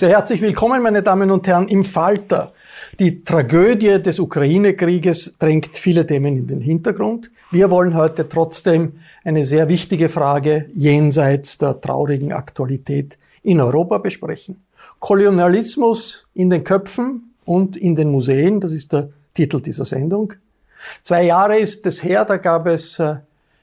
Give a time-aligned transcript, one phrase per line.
[0.00, 2.54] Sehr herzlich willkommen, meine Damen und Herren, im Falter.
[2.98, 7.30] Die Tragödie des Ukraine-Krieges drängt viele Themen in den Hintergrund.
[7.50, 8.94] Wir wollen heute trotzdem
[9.24, 14.64] eine sehr wichtige Frage jenseits der traurigen Aktualität in Europa besprechen.
[15.00, 20.32] Kolonialismus in den Köpfen und in den Museen, das ist der Titel dieser Sendung.
[21.02, 23.16] Zwei Jahre ist es her, da gab es äh,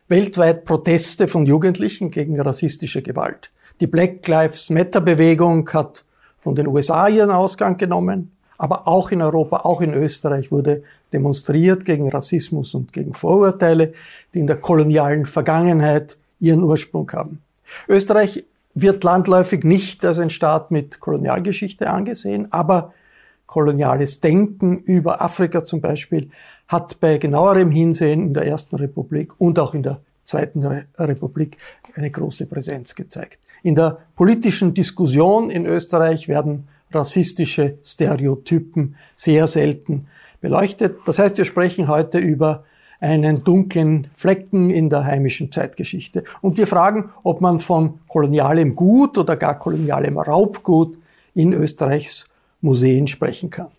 [0.07, 3.49] weltweit Proteste von Jugendlichen gegen rassistische Gewalt.
[3.79, 6.03] Die Black Lives Matter Bewegung hat
[6.47, 10.81] von den USA ihren Ausgang genommen, aber auch in Europa, auch in Österreich wurde
[11.12, 13.91] demonstriert gegen Rassismus und gegen Vorurteile,
[14.34, 17.41] die in der kolonialen Vergangenheit ihren Ursprung haben.
[17.90, 22.94] Österreich wird landläufig nicht als ein Staat mit Kolonialgeschichte angesehen, aber
[23.46, 26.29] koloniales Denken über Afrika zum Beispiel
[26.69, 30.65] hat bei genauerem Hinsehen in der Ersten Republik und auch in der Zweiten
[30.97, 31.57] Republik
[31.95, 33.39] eine große Präsenz gezeigt.
[33.63, 40.07] In der politischen Diskussion in Österreich werden rassistische Stereotypen sehr selten
[40.41, 40.97] beleuchtet.
[41.05, 42.66] Das heißt, wir sprechen heute über
[42.99, 46.25] einen dunklen Flecken in der heimischen Zeitgeschichte.
[46.41, 50.97] Und wir fragen, ob man von kolonialem Gut oder gar kolonialem Raubgut
[51.33, 52.29] in Österreichs
[52.59, 53.69] Museen sprechen kann.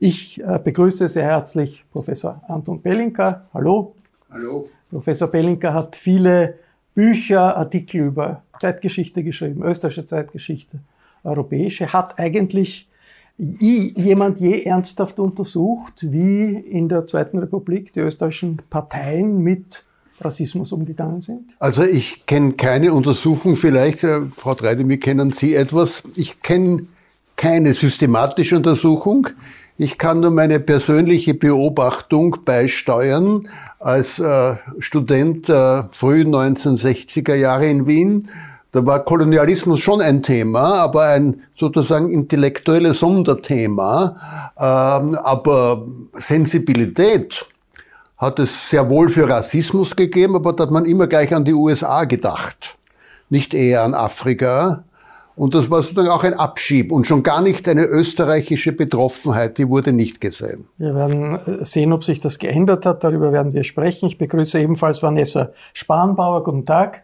[0.00, 3.46] Ich äh, begrüße sehr herzlich Professor Anton Bellinka.
[3.54, 3.94] Hallo.
[4.30, 4.68] Hallo.
[4.94, 6.54] Professor Bellinka hat viele
[6.94, 10.78] Bücher, Artikel über Zeitgeschichte geschrieben, österreichische Zeitgeschichte,
[11.24, 11.92] europäische.
[11.92, 12.88] Hat eigentlich
[13.36, 19.82] jemand je ernsthaft untersucht, wie in der Zweiten Republik die österreichischen Parteien mit
[20.20, 21.50] Rassismus umgegangen sind?
[21.58, 26.04] Also ich kenne keine Untersuchung, vielleicht, äh, Frau Treidemir, kennen Sie etwas.
[26.14, 26.86] Ich kenne
[27.34, 29.26] keine systematische Untersuchung.
[29.76, 33.40] Ich kann nur meine persönliche Beobachtung beisteuern
[33.84, 38.30] als äh, Student äh, frühen 1960er Jahre in Wien.
[38.72, 44.16] Da war Kolonialismus schon ein Thema, aber ein sozusagen intellektuelles Sonderthema.
[44.58, 47.44] Ähm, aber Sensibilität
[48.16, 51.52] hat es sehr wohl für Rassismus gegeben, aber da hat man immer gleich an die
[51.52, 52.78] USA gedacht,
[53.28, 54.84] nicht eher an Afrika.
[55.36, 59.68] Und das war sozusagen auch ein Abschieb und schon gar nicht eine österreichische Betroffenheit, die
[59.68, 60.68] wurde nicht gesehen.
[60.78, 64.06] Wir werden äh, sehen, ob sich das geändert hat, darüber werden wir sprechen.
[64.06, 66.44] Ich begrüße ebenfalls Vanessa Spanbauer.
[66.44, 67.02] Guten Tag.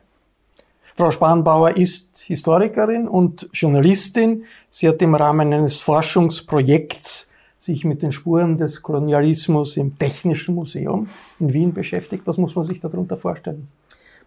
[0.95, 4.45] Frau Spanbauer ist Historikerin und Journalistin.
[4.69, 7.29] Sie hat im Rahmen eines Forschungsprojekts
[7.59, 11.09] sich mit den Spuren des Kolonialismus im Technischen Museum
[11.41, 12.27] in Wien beschäftigt.
[12.27, 13.69] Was muss man sich darunter vorstellen?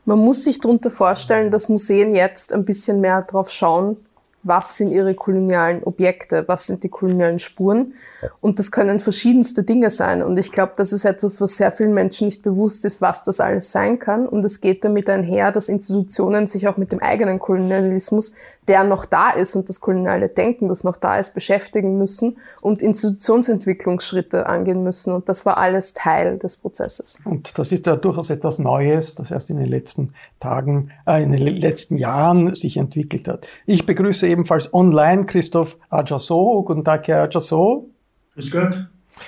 [0.05, 3.97] Man muss sich darunter vorstellen, dass Museen jetzt ein bisschen mehr drauf schauen,
[4.43, 7.93] was sind ihre kolonialen Objekte, was sind die kolonialen Spuren.
[8.41, 10.21] Und das können verschiedenste Dinge sein.
[10.21, 13.39] Und ich glaube, das ist etwas, was sehr vielen Menschen nicht bewusst ist, was das
[13.39, 14.27] alles sein kann.
[14.27, 18.33] Und es geht damit einher, dass Institutionen sich auch mit dem eigenen Kolonialismus,
[18.67, 22.81] der noch da ist und das koloniale Denken, das noch da ist, beschäftigen müssen und
[22.81, 25.13] Institutionsentwicklungsschritte angehen müssen.
[25.13, 27.15] Und das war alles Teil des Prozesses.
[27.25, 31.31] Und das ist ja durchaus etwas Neues, das erst in den letzten Tagen, äh, in
[31.31, 33.47] den letzten Jahren sich entwickelt hat.
[33.65, 36.63] Ich begrüße ebenfalls online Christoph Adjasso.
[36.63, 37.89] Guten Tag, Herr Adjasso.
[38.35, 38.87] Grüß Gott.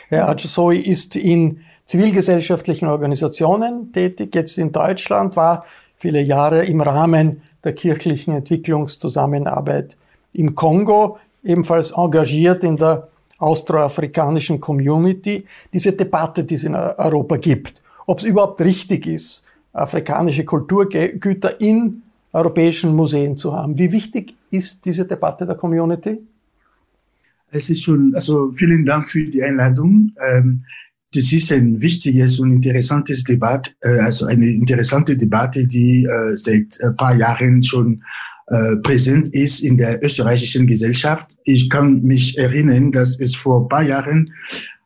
[0.10, 5.66] Herr Adjasso ist in zivilgesellschaftlichen Organisationen tätig, jetzt in Deutschland, war
[5.96, 9.98] viele Jahre im Rahmen der kirchlichen Entwicklungszusammenarbeit
[10.34, 13.08] im Kongo, ebenfalls engagiert in der
[13.38, 15.46] austroafrikanischen Community.
[15.74, 22.04] Diese Debatte, die es in Europa gibt, ob es überhaupt richtig ist, afrikanische Kulturgüter in
[22.32, 23.78] europäischen Museen zu haben.
[23.78, 26.20] Wie wichtig ist diese Debatte der Community?
[27.52, 30.12] Es ist schon, also vielen Dank für die Einladung.
[30.22, 30.66] Ähm,
[31.16, 36.80] das ist ein wichtiges und interessantes Debatte, äh, also eine interessante Debatte, die äh, seit
[36.84, 38.04] ein paar Jahren schon
[38.48, 41.36] äh, präsent ist in der österreichischen Gesellschaft.
[41.44, 44.32] Ich kann mich erinnern, dass es vor ein paar Jahren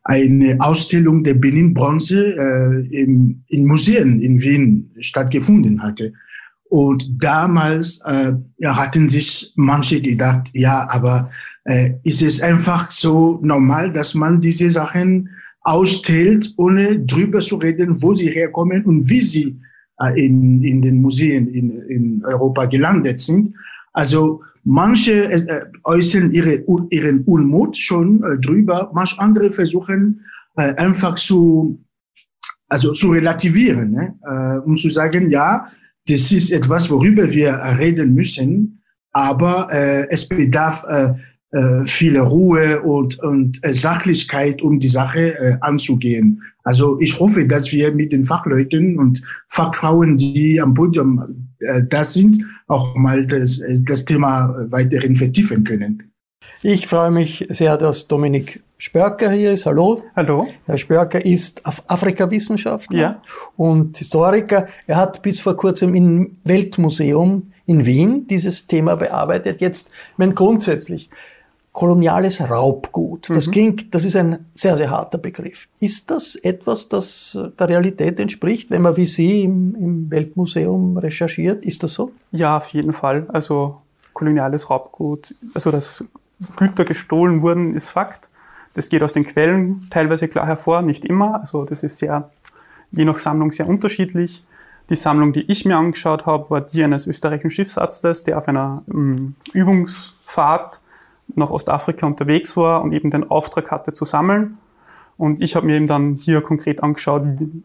[0.04, 6.14] eine Ausstellung der Benin-Bronze äh, in, in Museen in Wien stattgefunden hatte.
[6.70, 8.34] Und damals äh,
[8.64, 11.30] hatten sich manche gedacht, ja, aber
[11.66, 15.30] äh, ist es einfach so normal, dass man diese Sachen
[15.62, 19.60] ausstellt, ohne drüber zu reden, wo sie herkommen und wie sie
[20.02, 23.54] äh, in, in den Museen in, in Europa gelandet sind.
[23.94, 30.22] Also manche äh, äußern ihre, ihren Unmut schon äh, drüber, manche andere versuchen
[30.56, 31.80] einfach zu,
[32.68, 34.62] also zu relativieren ne?
[34.66, 35.72] und zu sagen, ja,
[36.06, 38.82] das ist etwas, worüber wir reden müssen,
[39.12, 41.14] aber äh, es bedarf äh,
[41.52, 46.44] äh, viel Ruhe und, und äh, Sachlichkeit, um die Sache äh, anzugehen.
[46.64, 52.06] Also ich hoffe, dass wir mit den Fachleuten und Fachfrauen, die am Podium äh, da
[52.06, 56.12] sind, auch mal das, äh, das Thema weiterhin vertiefen können.
[56.62, 59.66] Ich freue mich sehr, dass Dominik Spörker hier ist.
[59.66, 60.04] Hallo.
[60.16, 60.48] Hallo.
[60.66, 63.22] Herr Spörker ist Afrikawissenschaftler ja.
[63.58, 64.68] und Historiker.
[64.88, 69.60] Er hat bis vor kurzem im Weltmuseum in Wien dieses Thema bearbeitet.
[69.62, 71.10] Jetzt, mein grundsätzlich,
[71.72, 73.30] koloniales Raubgut.
[73.30, 73.52] Das mhm.
[73.52, 75.68] klingt, das ist ein sehr, sehr harter Begriff.
[75.80, 81.66] Ist das etwas, das der Realität entspricht, wenn man wie Sie im, im Weltmuseum recherchiert?
[81.66, 82.12] Ist das so?
[82.32, 83.28] Ja, auf jeden Fall.
[83.30, 83.82] Also
[84.14, 86.04] koloniales Raubgut, also dass
[86.58, 88.28] Güter gestohlen wurden, ist Fakt.
[88.74, 91.40] Das geht aus den Quellen teilweise klar hervor, nicht immer.
[91.40, 92.30] Also das ist sehr,
[92.92, 94.44] je nach Sammlung sehr unterschiedlich.
[94.90, 98.84] Die Sammlung, die ich mir angeschaut habe, war die eines österreichischen Schiffsarztes, der auf einer
[98.92, 100.82] ähm, Übungsfahrt
[101.36, 104.58] nach Ostafrika unterwegs war und eben den Auftrag hatte zu sammeln.
[105.18, 107.64] Und ich habe mir eben dann hier konkret angeschaut, wie,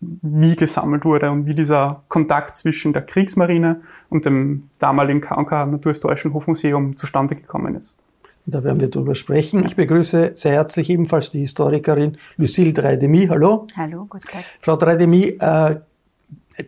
[0.00, 6.32] wie gesammelt wurde und wie dieser Kontakt zwischen der Kriegsmarine und dem damaligen KK Naturhistorischen
[6.32, 7.96] Hofmuseum zustande gekommen ist.
[8.44, 9.64] Da werden wir drüber sprechen.
[9.64, 13.26] Ich begrüße sehr herzlich ebenfalls die Historikerin Lucille Dreidemi.
[13.28, 13.66] Hallo.
[13.76, 14.42] Hallo, guten Tag.
[14.60, 15.76] Frau Dreidemi, äh,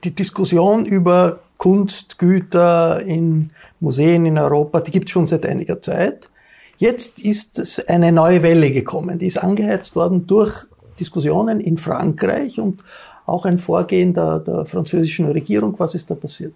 [0.04, 6.30] die Diskussion über Kunstgüter in Museen in Europa, die gibt es schon seit einiger Zeit.
[6.76, 9.18] Jetzt ist es eine neue Welle gekommen.
[9.18, 10.66] Die ist angeheizt worden durch
[10.98, 12.82] Diskussionen in Frankreich und
[13.26, 15.78] auch ein Vorgehen der, der französischen Regierung.
[15.78, 16.54] Was ist da passiert?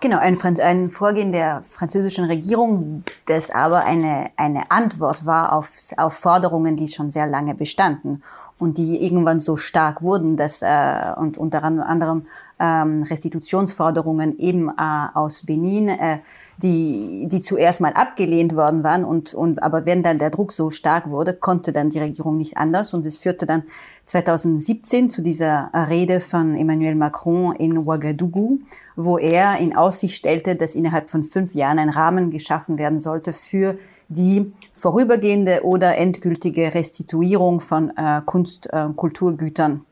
[0.00, 6.12] Genau, ein, ein, Vorgehen der französischen Regierung, das aber eine, eine Antwort war auf, auf
[6.12, 8.22] Forderungen, die schon sehr lange bestanden
[8.58, 12.26] und die irgendwann so stark wurden, dass äh, und unter anderem
[12.60, 14.72] ähm, Restitutionsforderungen eben äh,
[15.14, 16.18] aus Benin, äh,
[16.62, 20.70] die, die zuerst mal abgelehnt worden waren und, und aber wenn dann der Druck so
[20.70, 22.92] stark wurde, konnte dann die Regierung nicht anders.
[22.94, 23.62] Und es führte dann
[24.06, 28.58] 2017 zu dieser Rede von Emmanuel Macron in Ouagadougou,
[28.96, 33.32] wo er in Aussicht stellte, dass innerhalb von fünf Jahren ein Rahmen geschaffen werden sollte
[33.32, 39.84] für die vorübergehende oder endgültige Restituierung von äh, Kunst- und äh, Kulturgütern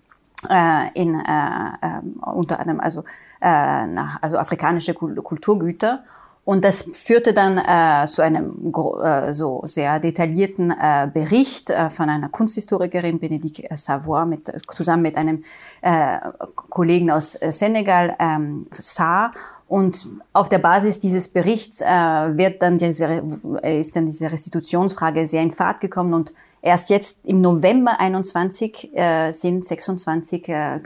[0.49, 2.01] äh, in äh, äh,
[2.35, 3.05] unter anderem also
[3.41, 6.03] äh, nach, also afrikanische Kulturgüter
[6.47, 12.09] und das führte dann äh, zu einem äh, so sehr detaillierten äh, Bericht äh, von
[12.09, 15.43] einer Kunsthistorikerin, Benedict Savoy, mit, zusammen mit einem
[15.83, 16.19] äh,
[16.55, 19.33] Kollegen aus äh, Senegal, ähm, Saar.
[19.67, 23.25] Und auf der Basis dieses Berichts wird dann diese,
[23.65, 29.33] ist dann diese Restitutionsfrage sehr in Fahrt gekommen und erst jetzt im November 21 äh,
[29.33, 30.81] sind 26 äh, äh,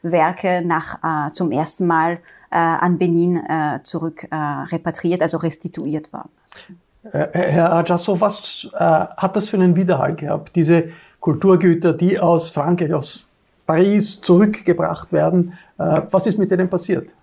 [0.00, 2.20] Werke nach, zum ersten Mal
[2.54, 6.30] an Benin äh, zurück äh, repatriiert, also restituiert worden.
[7.12, 10.54] Äh, Herr Ajasso, was äh, hat das für einen Widerhall gehabt?
[10.56, 13.26] Diese Kulturgüter, die aus Frankreich, aus
[13.66, 15.52] Paris zurückgebracht werden.
[15.78, 17.14] Äh, was ist mit denen passiert?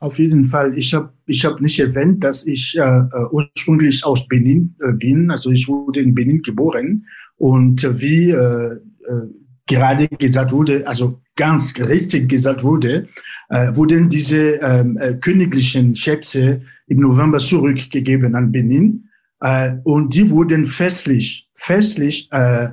[0.00, 0.76] Auf jeden Fall.
[0.76, 5.30] Ich habe ich hab nicht erwähnt, dass ich äh, äh, ursprünglich aus Benin äh, bin.
[5.30, 7.06] Also ich wurde in Benin geboren.
[7.36, 9.28] Und äh, wie äh, äh,
[9.66, 13.08] gerade gesagt wurde, also ganz richtig gesagt wurde,
[13.48, 19.08] äh, wurden diese ähm, äh, königlichen Schätze im November zurückgegeben an Benin.
[19.40, 22.68] Äh, und die wurden festlich, festlich äh,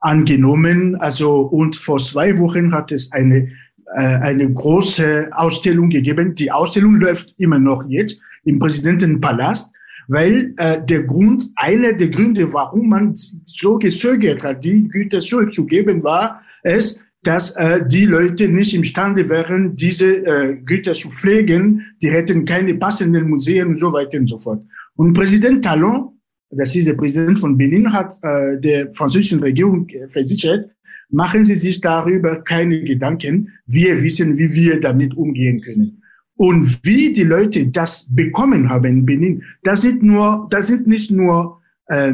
[0.00, 0.96] angenommen.
[0.96, 3.48] Also, und vor zwei Wochen hat es eine,
[3.94, 6.34] äh, eine große Ausstellung gegeben.
[6.34, 9.74] Die Ausstellung läuft immer noch jetzt im Präsidentenpalast,
[10.08, 13.14] weil äh, der Grund, einer der Gründe, warum man
[13.46, 19.74] so gezögert hat, die Güter zurückzugeben, war es, dass äh, die Leute nicht imstande wären,
[19.74, 21.82] diese äh, Güter zu pflegen.
[22.00, 24.62] Die hätten keine passenden Museen und so weiter und so fort.
[24.94, 26.16] Und Präsident Talon
[26.50, 30.70] das ist der Präsident von Benin, hat äh, der französischen Regierung versichert,
[31.10, 33.52] machen Sie sich darüber keine Gedanken.
[33.66, 36.02] Wir wissen, wie wir damit umgehen können.
[36.36, 41.10] Und wie die Leute das bekommen haben in Benin, das sind nur, das sind nicht
[41.10, 42.12] nur äh,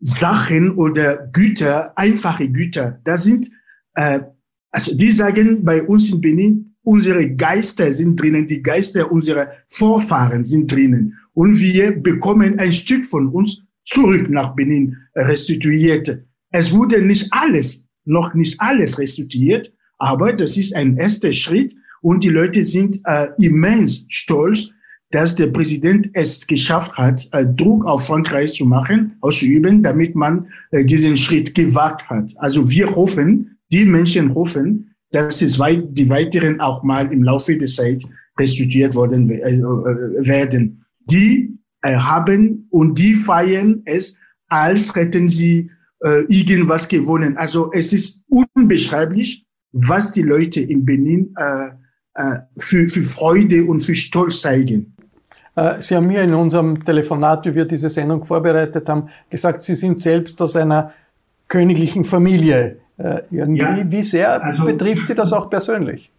[0.00, 3.00] Sachen oder Güter, einfache Güter.
[3.04, 3.50] Das sind,
[3.94, 4.20] äh,
[4.70, 10.44] also die sagen bei uns in Benin, unsere Geister sind drinnen, die Geister unserer Vorfahren
[10.46, 16.24] sind drinnen und wir bekommen ein Stück von uns zurück nach Benin restituiert.
[16.50, 22.24] Es wurde nicht alles, noch nicht alles restituiert, aber das ist ein erster Schritt und
[22.24, 24.70] die Leute sind äh, immens stolz,
[25.10, 30.48] dass der Präsident es geschafft hat, äh, Druck auf Frankreich zu machen, auszuüben, damit man
[30.70, 32.32] äh, diesen Schritt gewagt hat.
[32.36, 37.56] Also wir hoffen, die Menschen hoffen, dass es weit, die weiteren auch mal im Laufe
[37.56, 38.02] der Zeit
[38.38, 40.80] restituiert worden äh, äh werden
[41.10, 47.36] die äh, haben und die feiern es, als hätten sie äh, irgendwas gewonnen.
[47.36, 51.70] Also es ist unbeschreiblich, was die Leute in Benin äh,
[52.58, 54.94] für, für Freude und für Stolz zeigen.
[55.56, 59.74] Äh, sie haben mir in unserem Telefonat, wie wir diese Sendung vorbereitet haben, gesagt, Sie
[59.74, 60.92] sind selbst aus einer
[61.48, 62.78] königlichen Familie.
[62.96, 63.60] Äh, irgendwie.
[63.60, 66.12] Ja, wie sehr also, betrifft Sie das auch persönlich?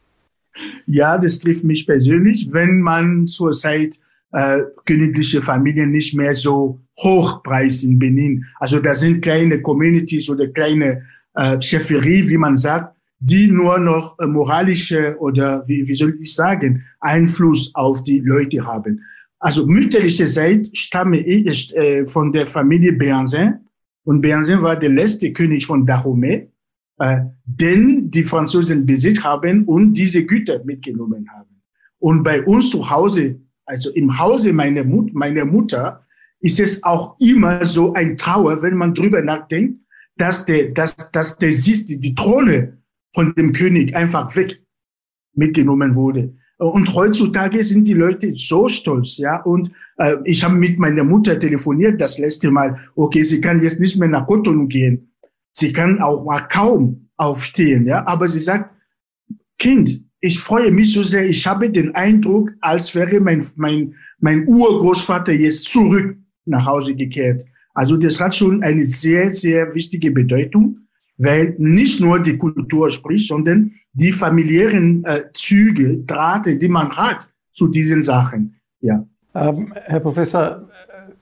[0.86, 4.00] Ja, das trifft mich persönlich, wenn man zur Zeit
[4.34, 8.46] äh, königliche Familien nicht mehr so hochpreis in Benin.
[8.60, 11.04] Also da sind kleine Communities oder kleine
[11.36, 16.36] äh, Chefferie, wie man sagt, die nur noch äh, moralische oder wie, wie soll ich
[16.36, 19.02] sagen, Einfluss auf die Leute haben.
[19.40, 23.60] Also mütterlicherseits stamme ich äh, von der Familie Béanzin
[24.04, 26.50] und Béanzin war der letzte König von Dahomey,
[27.00, 31.62] äh, den die Franzosen Besitz haben und diese Güter mitgenommen haben.
[32.00, 33.40] Und bei uns zu Hause
[33.72, 36.06] also im Hause meiner, Mut, meiner Mutter,
[36.42, 39.80] ist es auch immer so ein Trauer, wenn man drüber nachdenkt,
[40.18, 42.81] dass der, dass, dass der siehst, die Throne
[43.14, 44.62] von dem König einfach weg
[45.34, 46.36] mitgenommen wurde.
[46.58, 49.42] Und heutzutage sind die Leute so stolz, ja.
[49.42, 52.78] Und äh, ich habe mit meiner Mutter telefoniert das letzte Mal.
[52.96, 55.12] Okay, sie kann jetzt nicht mehr nach Cotonou gehen.
[55.52, 58.06] Sie kann auch mal kaum aufstehen, ja.
[58.06, 58.76] Aber sie sagt,
[59.58, 61.28] Kind, ich freue mich so sehr.
[61.28, 66.16] Ich habe den Eindruck, als wäre mein, mein, mein Urgroßvater jetzt zurück
[66.46, 67.44] nach Hause gekehrt.
[67.74, 70.80] Also das hat schon eine sehr, sehr wichtige Bedeutung,
[71.22, 77.30] weil nicht nur die Kultur spricht, sondern die familiären äh, Züge, Drahte, die man hat
[77.52, 78.56] zu diesen Sachen.
[78.80, 79.06] Ja.
[79.36, 80.68] Ähm, Herr Professor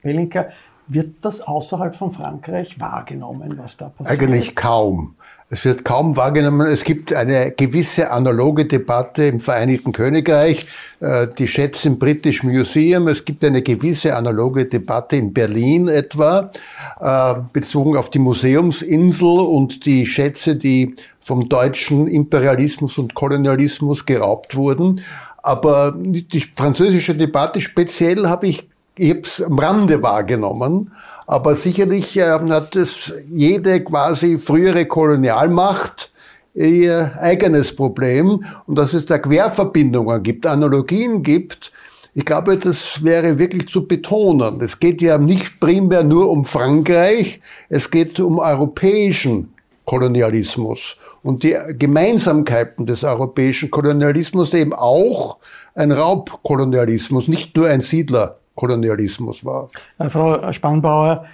[0.02, 0.48] Wellinka,
[0.88, 4.20] wird das außerhalb von Frankreich wahrgenommen, was da passiert?
[4.20, 5.14] Eigentlich kaum.
[5.52, 6.68] Es wird kaum wahrgenommen.
[6.68, 10.68] Es gibt eine gewisse analoge Debatte im Vereinigten Königreich,
[11.00, 13.08] äh, die Schätze im British Museum.
[13.08, 16.52] Es gibt eine gewisse analoge Debatte in Berlin etwa,
[17.00, 24.54] äh, bezogen auf die Museumsinsel und die Schätze, die vom deutschen Imperialismus und Kolonialismus geraubt
[24.54, 25.02] wurden.
[25.42, 30.92] Aber die französische Debatte speziell habe ich, ich habe am Rande wahrgenommen.
[31.30, 36.10] Aber sicherlich äh, hat es jede quasi frühere Kolonialmacht
[36.54, 41.70] ihr eigenes Problem und dass es da Querverbindungen gibt, Analogien gibt.
[42.14, 44.60] Ich glaube, das wäre wirklich zu betonen.
[44.60, 51.56] Es geht ja nicht primär nur um Frankreich, es geht um europäischen Kolonialismus und die
[51.78, 55.38] Gemeinsamkeiten des europäischen Kolonialismus eben auch
[55.76, 58.39] ein Raubkolonialismus, nicht nur ein Siedler.
[58.60, 59.68] Kolonialismus war.
[59.98, 61.24] Äh, Frau Spannbauer,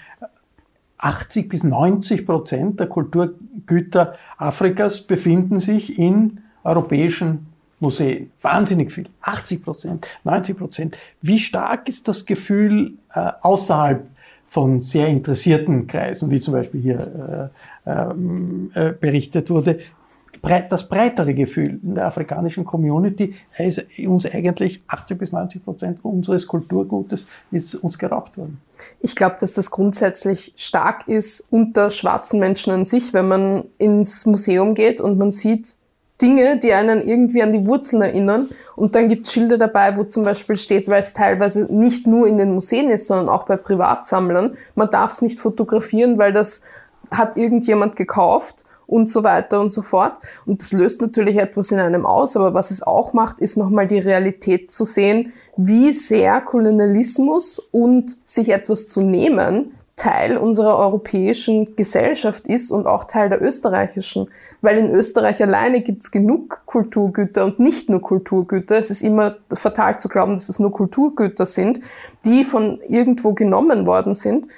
[0.98, 7.48] 80 bis 90 Prozent der Kulturgüter Afrikas befinden sich in europäischen
[7.80, 8.30] Museen.
[8.40, 9.08] Wahnsinnig viel.
[9.22, 10.96] 80 Prozent, 90 Prozent.
[11.20, 14.06] Wie stark ist das Gefühl äh, außerhalb
[14.46, 17.50] von sehr interessierten Kreisen, wie zum Beispiel hier
[17.84, 19.80] äh, ähm, äh, berichtet wurde,
[20.46, 26.04] breit, das breitere Gefühl in der afrikanischen Community ist uns eigentlich 80 bis 90 Prozent
[26.04, 28.60] unseres Kulturgutes ist uns geraubt worden.
[29.00, 34.24] Ich glaube, dass das grundsätzlich stark ist unter schwarzen Menschen an sich, wenn man ins
[34.26, 35.74] Museum geht und man sieht
[36.22, 38.48] Dinge, die einen irgendwie an die Wurzeln erinnern.
[38.74, 42.26] Und dann gibt es Schilder dabei, wo zum Beispiel steht, weil es teilweise nicht nur
[42.26, 46.62] in den Museen ist, sondern auch bei Privatsammlern, man darf es nicht fotografieren, weil das
[47.10, 50.18] hat irgendjemand gekauft und so weiter und so fort.
[50.44, 53.86] Und das löst natürlich etwas in einem aus, aber was es auch macht, ist nochmal
[53.86, 61.74] die Realität zu sehen, wie sehr Kolonialismus und sich etwas zu nehmen Teil unserer europäischen
[61.74, 64.28] Gesellschaft ist und auch Teil der österreichischen.
[64.60, 68.76] Weil in Österreich alleine gibt es genug Kulturgüter und nicht nur Kulturgüter.
[68.76, 71.80] Es ist immer fatal zu glauben, dass es nur Kulturgüter sind,
[72.26, 74.48] die von irgendwo genommen worden sind.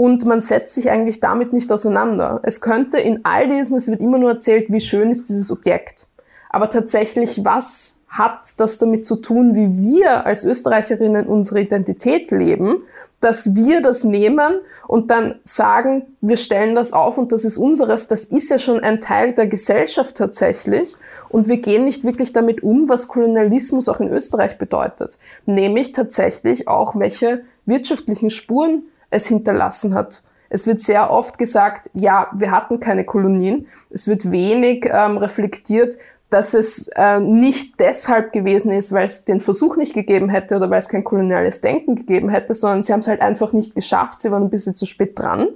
[0.00, 2.40] Und man setzt sich eigentlich damit nicht auseinander.
[2.42, 6.06] Es könnte in all diesen, es wird immer nur erzählt, wie schön ist dieses Objekt.
[6.48, 12.76] Aber tatsächlich, was hat das damit zu tun, wie wir als Österreicherinnen unsere Identität leben,
[13.20, 18.08] dass wir das nehmen und dann sagen, wir stellen das auf und das ist unseres,
[18.08, 20.96] das ist ja schon ein Teil der Gesellschaft tatsächlich
[21.28, 26.68] und wir gehen nicht wirklich damit um, was Kolonialismus auch in Österreich bedeutet, nämlich tatsächlich
[26.68, 30.22] auch, welche wirtschaftlichen Spuren es hinterlassen hat.
[30.48, 33.68] Es wird sehr oft gesagt, ja, wir hatten keine Kolonien.
[33.90, 35.96] Es wird wenig ähm, reflektiert,
[36.28, 40.70] dass es äh, nicht deshalb gewesen ist, weil es den Versuch nicht gegeben hätte oder
[40.70, 44.22] weil es kein koloniales Denken gegeben hätte, sondern sie haben es halt einfach nicht geschafft,
[44.22, 45.48] sie waren ein bisschen zu spät dran.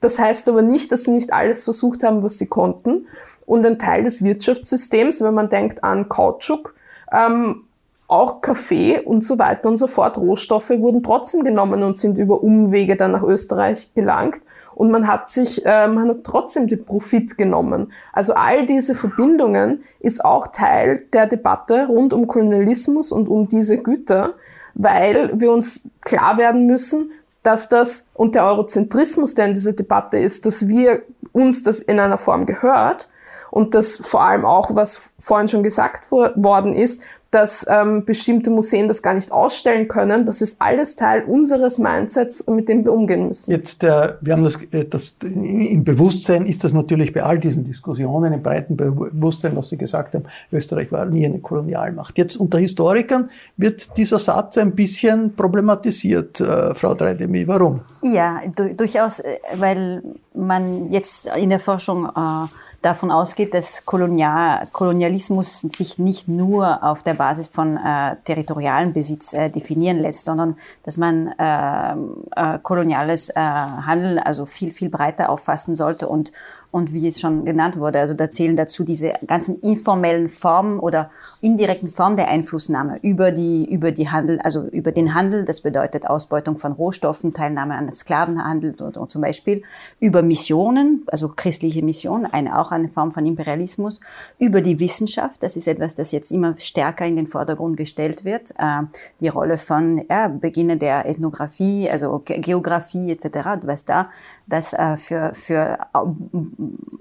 [0.00, 3.06] Das heißt aber nicht, dass sie nicht alles versucht haben, was sie konnten.
[3.46, 6.74] Und ein Teil des Wirtschaftssystems, wenn man denkt an Kautschuk,
[7.12, 7.65] ähm,
[8.08, 12.42] auch Kaffee und so weiter und so fort, Rohstoffe wurden trotzdem genommen und sind über
[12.42, 14.40] Umwege dann nach Österreich gelangt.
[14.74, 17.92] Und man hat sich, äh, man hat trotzdem den Profit genommen.
[18.12, 23.78] Also all diese Verbindungen ist auch Teil der Debatte rund um Kolonialismus und um diese
[23.78, 24.34] Güter,
[24.74, 27.10] weil wir uns klar werden müssen,
[27.42, 31.98] dass das und der Eurozentrismus, der in dieser Debatte ist, dass wir uns das in
[31.98, 33.08] einer Form gehört.
[33.50, 38.88] Und das vor allem auch, was vorhin schon gesagt worden ist, dass ähm, bestimmte Museen
[38.88, 40.26] das gar nicht ausstellen können.
[40.26, 43.50] Das ist alles Teil unseres Mindsets, mit dem wir umgehen müssen.
[43.50, 47.64] Jetzt, äh, wir haben das, äh, das im Bewusstsein ist das natürlich bei all diesen
[47.64, 52.16] Diskussionen im breiten Bewusstsein, was Sie gesagt haben, Österreich war nie eine Kolonialmacht.
[52.16, 57.46] Jetzt unter Historikern wird dieser Satz ein bisschen problematisiert, äh, Frau Dreidemi.
[57.48, 57.80] Warum?
[58.02, 62.46] Ja, du, durchaus, äh, weil man jetzt in der Forschung äh,
[62.82, 69.32] davon ausgeht, dass Kolonial, Kolonialismus sich nicht nur auf der Basis von äh, territorialen Besitz
[69.32, 71.92] äh, definieren lässt, sondern dass man äh,
[72.36, 76.32] äh, koloniales äh, Handeln also viel, viel breiter auffassen sollte und
[76.70, 81.10] und wie es schon genannt wurde, also da zählen dazu diese ganzen informellen Formen oder
[81.40, 86.06] indirekten Formen der Einflussnahme über die, über die Handel, also über den Handel, das bedeutet
[86.06, 89.62] Ausbeutung von Rohstoffen, Teilnahme an Sklavenhandel oder zum Beispiel,
[90.00, 94.00] über Missionen, also christliche Missionen, eine, auch eine Form von Imperialismus,
[94.38, 98.50] über die Wissenschaft, das ist etwas, das jetzt immer stärker in den Vordergrund gestellt wird,
[98.58, 98.82] äh,
[99.20, 104.08] die Rolle von ja, Beginne der Ethnographie, also Geografie etc., was da
[104.46, 105.78] das äh, für, für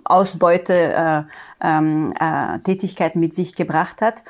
[0.03, 1.23] Ausbeute äh,
[1.61, 4.23] ähm, äh, Tätigkeiten mit sich gebracht hat.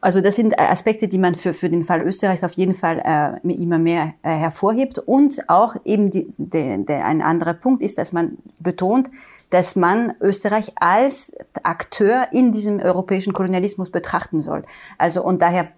[0.00, 3.00] Also das sind Aspekte, die man für, für den Fall Österreichs auf jeden Fall
[3.44, 4.98] äh, immer mehr äh, hervorhebt.
[4.98, 9.10] Und auch eben die, de, de, ein anderer Punkt ist, dass man betont,
[9.50, 11.32] dass man Österreich als
[11.62, 14.64] Akteur in diesem europäischen Kolonialismus betrachten soll.
[14.96, 15.68] Also und daher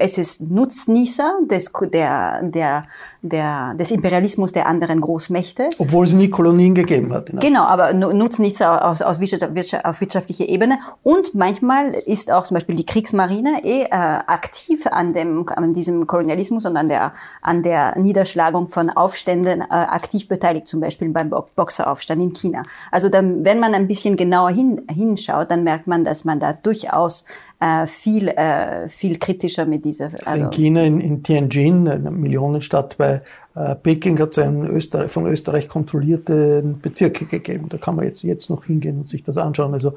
[0.00, 2.86] es ist Nutznießer des, der, der,
[3.22, 5.68] der, des Imperialismus der anderen Großmächte.
[5.78, 7.30] Obwohl es nie Kolonien gegeben hat.
[7.40, 10.78] Genau, aber Nutznießer aus, aus Wirtschaft, auf wirtschaftlicher Ebene.
[11.02, 16.06] Und manchmal ist auch zum Beispiel die Kriegsmarine eh äh, aktiv an, dem, an diesem
[16.06, 21.30] Kolonialismus und an der, an der Niederschlagung von Aufständen äh, aktiv beteiligt, zum Beispiel beim
[21.30, 22.62] Boxeraufstand in China.
[22.90, 26.52] Also dann, wenn man ein bisschen genauer hin, hinschaut, dann merkt man, dass man da
[26.52, 27.24] durchaus
[27.60, 30.12] äh, viel, äh, viel kritischer mit dieser.
[30.24, 33.22] Also in China, in, in Tianjin, eine Millionenstadt bei
[33.54, 37.68] äh, Peking, hat es einen Österreich, von Österreich kontrollierten Bezirke gegeben.
[37.68, 39.72] Da kann man jetzt, jetzt noch hingehen und sich das anschauen.
[39.72, 39.94] Also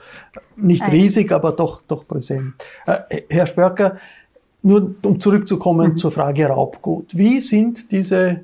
[0.56, 2.56] nicht riesig, aber doch, doch präsent.
[2.88, 3.97] Äh, Herr Spörker,
[4.63, 5.97] nur um zurückzukommen mhm.
[5.97, 7.15] zur Frage Raubgut.
[7.15, 8.41] Wie sind diese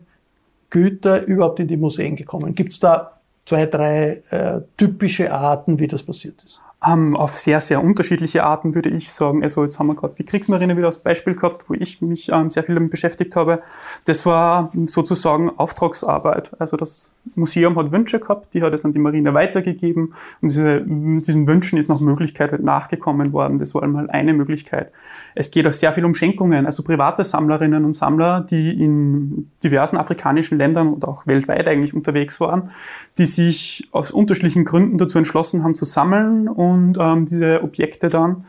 [0.69, 2.53] Güter überhaupt in die Museen gekommen?
[2.53, 3.13] Gibt es da
[3.45, 6.62] zwei, drei äh, typische Arten, wie das passiert ist?
[6.86, 9.42] Ähm, auf sehr, sehr unterschiedliche Arten, würde ich sagen.
[9.42, 12.52] Also jetzt haben wir gerade die Kriegsmarine wieder als Beispiel gehabt, wo ich mich ähm,
[12.52, 13.63] sehr viel damit beschäftigt habe.
[14.06, 16.52] Das war sozusagen Auftragsarbeit.
[16.60, 20.82] Also das Museum hat Wünsche gehabt, die hat es an die Marine weitergegeben und diese,
[20.82, 23.58] diesen Wünschen ist nach Möglichkeit halt nachgekommen worden.
[23.58, 24.92] Das war einmal eine Möglichkeit.
[25.34, 29.98] Es geht auch sehr viel um Schenkungen, also private Sammlerinnen und Sammler, die in diversen
[29.98, 32.70] afrikanischen Ländern und auch weltweit eigentlich unterwegs waren,
[33.18, 38.45] die sich aus unterschiedlichen Gründen dazu entschlossen haben zu sammeln und ähm, diese Objekte dann,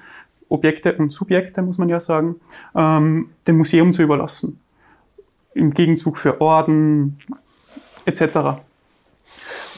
[0.48, 2.36] Objekte und Subjekte muss man ja sagen,
[2.74, 4.60] ähm, dem Museum zu überlassen.
[5.54, 7.18] Im Gegenzug für Orden
[8.04, 8.60] etc.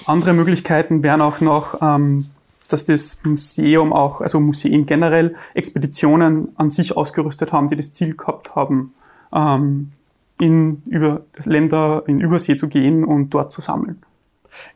[0.07, 2.27] Andere Möglichkeiten wären auch noch, ähm,
[2.69, 8.17] dass das Museum auch, also Museen generell, Expeditionen an sich ausgerüstet haben, die das Ziel
[8.17, 8.95] gehabt haben,
[9.33, 9.93] ähm,
[10.39, 14.03] in über Länder in Übersee zu gehen und dort zu sammeln.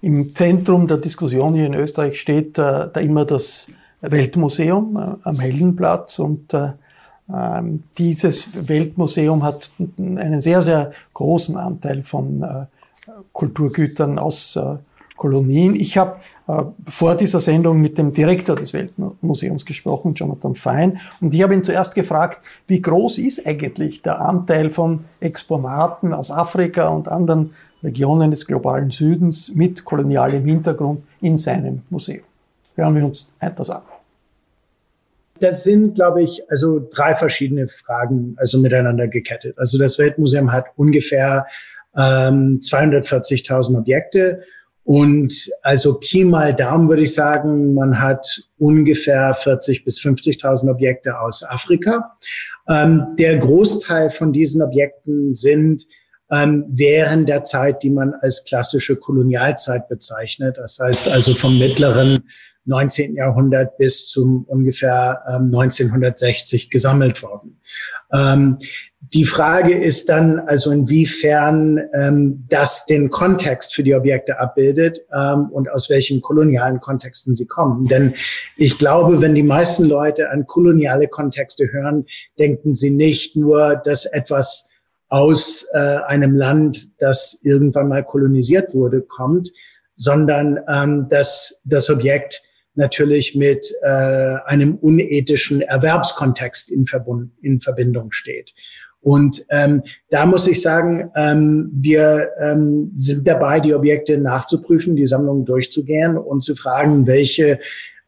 [0.00, 3.68] Im Zentrum der Diskussion hier in Österreich steht äh, da immer das
[4.00, 6.72] Weltmuseum äh, am Heldenplatz und äh,
[7.32, 12.66] ähm, dieses Weltmuseum hat einen sehr, sehr großen Anteil von äh,
[13.32, 14.76] Kulturgütern aus äh,
[15.16, 15.74] Kolonien.
[15.74, 16.16] Ich habe
[16.48, 21.54] äh, vor dieser Sendung mit dem Direktor des Weltmuseums gesprochen, Jonathan Fein, und ich habe
[21.54, 27.54] ihn zuerst gefragt, wie groß ist eigentlich der Anteil von Exponaten aus Afrika und anderen
[27.84, 32.24] Regionen des globalen Südens mit kolonialem Hintergrund in seinem Museum.
[32.74, 33.82] Hören wir uns etwas an.
[35.40, 39.58] Das sind, glaube ich, also drei verschiedene Fragen, also miteinander gekettet.
[39.58, 41.46] Also das Weltmuseum hat ungefähr
[41.96, 44.42] ähm, 240.000 Objekte
[44.84, 51.18] und also Pi mal Daumen würde ich sagen, man hat ungefähr 40 bis 50.000 Objekte
[51.18, 52.16] aus Afrika.
[52.68, 55.86] Ähm, der Großteil von diesen Objekten sind
[56.30, 60.56] ähm, während der Zeit, die man als klassische Kolonialzeit bezeichnet.
[60.58, 62.24] Das heißt also vom mittleren
[62.66, 63.14] 19.
[63.14, 67.60] Jahrhundert bis zum ungefähr ähm, 1960 gesammelt worden.
[68.12, 68.58] Ähm,
[69.12, 75.50] die Frage ist dann also inwiefern ähm, das den Kontext für die Objekte abbildet ähm,
[75.50, 77.86] und aus welchen kolonialen Kontexten sie kommen.
[77.86, 78.14] Denn
[78.56, 82.06] ich glaube, wenn die meisten Leute an koloniale Kontexte hören,
[82.38, 84.70] denken sie nicht nur, dass etwas
[85.08, 89.50] aus äh, einem Land, das irgendwann mal kolonisiert wurde, kommt,
[89.94, 92.42] sondern ähm, dass das Objekt
[92.74, 93.86] natürlich mit äh,
[94.46, 98.52] einem unethischen Erwerbskontext in, Verbund, in Verbindung steht.
[99.00, 105.04] Und ähm, da muss ich sagen, ähm, wir ähm, sind dabei, die Objekte nachzuprüfen, die
[105.04, 107.60] Sammlung durchzugehen und zu fragen, welche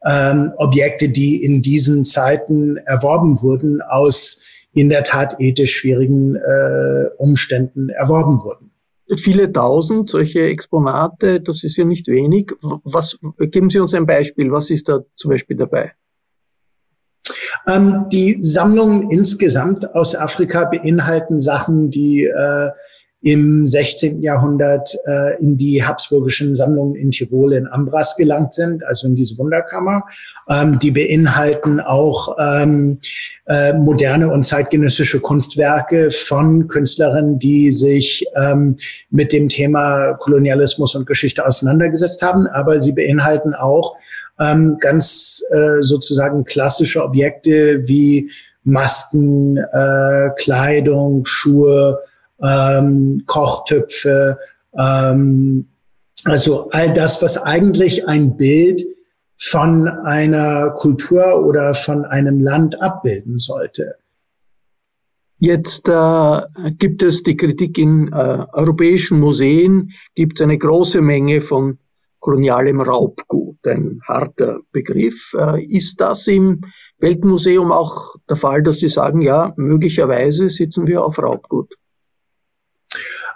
[0.03, 4.41] ähm, Objekte, die in diesen Zeiten erworben wurden, aus
[4.77, 8.71] in der Tat ethisch schwierigen äh, Umständen erworben wurden.
[9.15, 12.51] Viele tausend solche Exponate, das ist ja nicht wenig.
[12.61, 14.51] Was geben Sie uns ein Beispiel?
[14.51, 15.93] Was ist da zum Beispiel dabei?
[17.65, 22.69] Ähm, die Sammlungen insgesamt aus Afrika beinhalten Sachen, die äh,
[23.27, 24.21] im 16.
[24.21, 29.37] Jahrhundert äh, in die habsburgischen Sammlungen in Tirol in Ambras gelangt sind, also in diese
[29.37, 30.03] Wunderkammer.
[30.49, 32.99] Ähm, die beinhalten auch ähm,
[33.47, 38.77] äh, moderne und zeitgenössische Kunstwerke von Künstlerinnen, die sich ähm,
[39.09, 42.47] mit dem Thema Kolonialismus und Geschichte auseinandergesetzt haben.
[42.47, 43.97] Aber sie beinhalten auch
[44.39, 48.31] ähm, ganz äh, sozusagen klassische Objekte wie
[48.63, 51.99] Masken, äh, Kleidung, Schuhe,
[52.41, 54.37] ähm, Kochtöpfe,
[54.77, 55.67] ähm,
[56.25, 58.85] also all das, was eigentlich ein Bild
[59.37, 63.95] von einer Kultur oder von einem Land abbilden sollte.
[65.39, 66.41] Jetzt äh,
[66.79, 71.77] gibt es die Kritik in äh, europäischen Museen, gibt es eine große Menge von
[72.19, 75.35] kolonialem Raubgut, ein harter Begriff.
[75.37, 76.61] Äh, ist das im
[76.97, 81.75] Weltmuseum auch der Fall, dass Sie sagen, ja, möglicherweise sitzen wir auf Raubgut?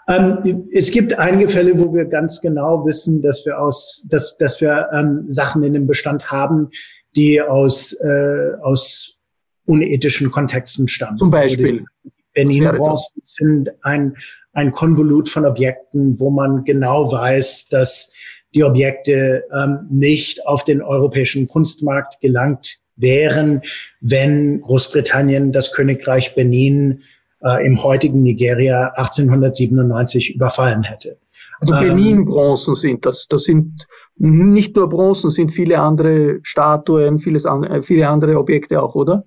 [0.07, 4.59] Ähm, es gibt einige Fälle, wo wir ganz genau wissen, dass wir aus, dass, dass
[4.61, 6.69] wir ähm, Sachen in dem Bestand haben,
[7.15, 9.17] die aus, äh, aus
[9.65, 11.17] unethischen Kontexten stammen.
[11.17, 11.85] Zum Beispiel.
[12.33, 14.15] Benin-Bronzen sind ein,
[14.53, 18.13] ein Konvolut von Objekten, wo man genau weiß, dass
[18.55, 23.61] die Objekte ähm, nicht auf den europäischen Kunstmarkt gelangt wären,
[23.99, 27.03] wenn Großbritannien das Königreich Benin
[27.43, 31.17] äh, im heutigen Nigeria 1897 überfallen hätte.
[31.59, 33.27] Also ähm, Benin-Bronzen sind das.
[33.27, 38.81] Das sind nicht nur Bronzen, sind viele andere Statuen, vieles an, äh, viele andere Objekte
[38.81, 39.25] auch, oder?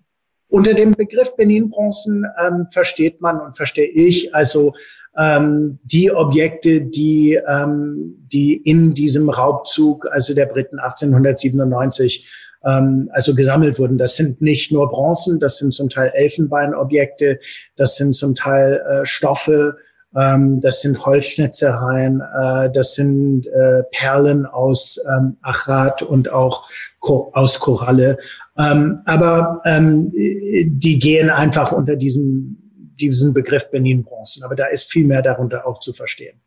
[0.48, 4.72] Unter dem Begriff Benin-Bronzen ähm, versteht man und verstehe ich also
[5.16, 12.28] ähm, die Objekte, die, ähm, die in diesem Raubzug, also der Briten 1897,
[12.66, 13.98] ähm, also gesammelt wurden.
[13.98, 17.38] Das sind nicht nur Bronzen, das sind zum Teil Elfenbeinobjekte,
[17.76, 19.76] das sind zum Teil äh, Stoffe,
[20.16, 26.68] ähm, das sind Holzschnitzereien, äh, das sind äh, Perlen aus ähm, Achat und auch
[27.00, 28.18] Ko aus Koralle.
[28.58, 32.56] Ähm, aber ähm, die gehen einfach unter diesem,
[33.00, 34.44] diesen Begriff Benin-Bronzen.
[34.44, 36.40] Aber da ist viel mehr darunter auch zu verstehen.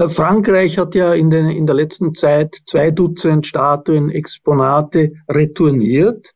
[0.00, 6.32] Äh, Frankreich hat ja in, den, in der letzten Zeit zwei Dutzend Statuen, Exponate retourniert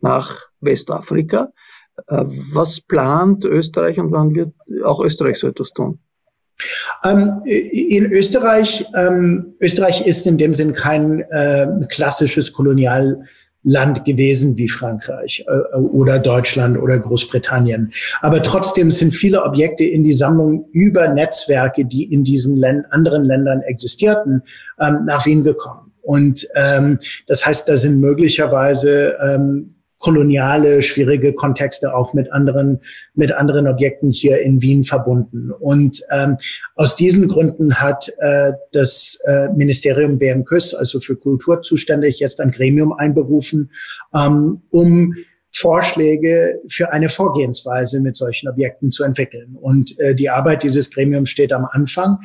[0.00, 1.52] nach Westafrika.
[2.08, 4.52] Äh, was plant Österreich und wann wird
[4.84, 5.98] auch Österreich so etwas tun?
[7.04, 12.52] Ähm, in Österreich, ähm, Österreich ist in dem Sinn kein äh, klassisches
[13.66, 17.92] Kolonialland gewesen wie Frankreich äh, oder Deutschland oder Großbritannien.
[18.22, 23.24] Aber trotzdem sind viele Objekte in die Sammlung über Netzwerke, die in diesen Länd anderen
[23.24, 24.42] Ländern existierten,
[24.80, 25.92] ähm, nach Wien gekommen.
[26.02, 32.80] Und ähm, das heißt, da sind möglicherweise ähm, koloniale, schwierige Kontexte auch mit anderen,
[33.14, 35.50] mit anderen Objekten hier in Wien verbunden.
[35.50, 36.36] Und ähm,
[36.74, 42.50] aus diesen Gründen hat äh, das äh, Ministerium BMKÜS, also für Kultur zuständig, jetzt ein
[42.50, 43.70] Gremium einberufen,
[44.14, 45.14] ähm, um
[45.52, 49.56] Vorschläge für eine Vorgehensweise mit solchen Objekten zu entwickeln.
[49.58, 52.18] Und äh, die Arbeit dieses Gremiums steht am Anfang.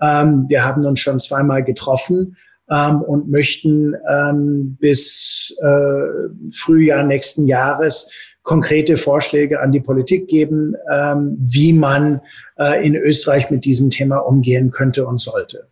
[0.00, 2.36] Ähm, wir haben uns schon zweimal getroffen
[2.70, 8.10] ähm, und möchten ähm, bis äh, Frühjahr nächsten Jahres
[8.42, 12.20] konkrete Vorschläge an die Politik geben, ähm, wie man
[12.58, 15.68] äh, in Österreich mit diesem Thema umgehen könnte und sollte.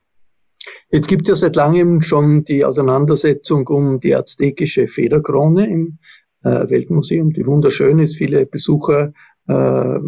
[0.91, 5.99] Jetzt gibt es ja seit langem schon die Auseinandersetzung um die aztekische Federkrone im
[6.45, 8.17] äh, Weltmuseum, die wunderschön ist.
[8.17, 9.13] Viele Besucher
[9.49, 9.99] äh,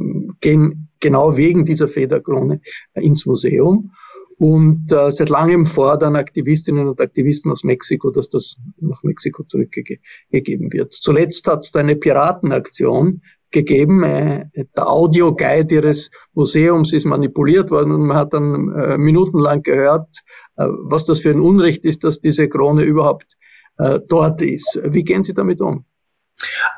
[0.41, 2.61] gehen genau wegen dieser Federkrone
[2.95, 3.93] ins Museum.
[4.39, 10.73] Und äh, seit langem fordern Aktivistinnen und Aktivisten aus Mexiko, dass das nach Mexiko zurückgegeben
[10.73, 10.93] wird.
[10.93, 14.05] Zuletzt hat es eine Piratenaktion gegeben.
[14.05, 20.21] Äh, der Audioguide ihres Museums ist manipuliert worden und man hat dann äh, minutenlang gehört,
[20.57, 23.37] äh, was das für ein Unrecht ist, dass diese Krone überhaupt
[23.79, 24.79] äh, dort ist.
[24.85, 25.85] Wie gehen Sie damit um?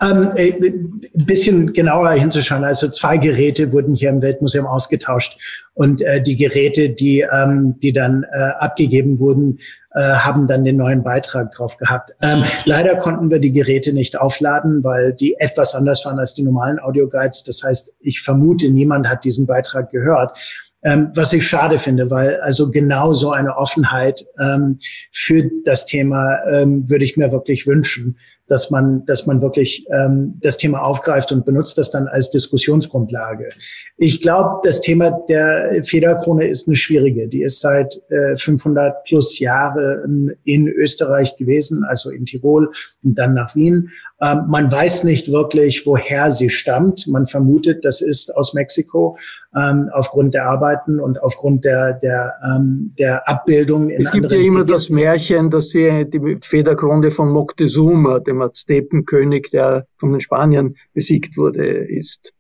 [0.01, 2.65] Ähm, äh, ein bisschen genauer hinzuschauen.
[2.65, 5.39] Also zwei Geräte wurden hier im Weltmuseum ausgetauscht
[5.75, 9.59] und äh, die Geräte, die, ähm, die dann äh, abgegeben wurden,
[9.95, 12.13] äh, haben dann den neuen Beitrag drauf gehabt.
[12.23, 16.43] Ähm, leider konnten wir die Geräte nicht aufladen, weil die etwas anders waren als die
[16.43, 17.45] normalen Audioguides.
[17.45, 20.39] Das heißt, ich vermute, niemand hat diesen Beitrag gehört.
[20.83, 24.79] Ähm, was ich schade finde, weil also genau so eine Offenheit ähm,
[25.13, 28.17] für das Thema ähm, würde ich mir wirklich wünschen
[28.51, 33.51] dass man, dass man wirklich ähm, das Thema aufgreift und benutzt das dann als Diskussionsgrundlage.
[33.97, 37.29] Ich glaube, das Thema der Federkrone ist eine schwierige.
[37.29, 40.05] Die ist seit äh, 500 plus Jahre
[40.45, 42.71] in Österreich gewesen, also in Tirol
[43.05, 43.91] und dann nach Wien.
[44.21, 47.07] Ähm, man weiß nicht wirklich, woher sie stammt.
[47.07, 49.17] Man vermutet, das ist aus Mexiko
[49.57, 53.89] ähm, aufgrund der Arbeiten und aufgrund der, der, ähm, der Abbildung.
[53.89, 59.51] In es gibt ja immer das Märchen, dass sie die Federkrone von Moctezuma, dem Aztepenkönig,
[59.51, 62.33] der von den Spaniern besiegt wurde, ist.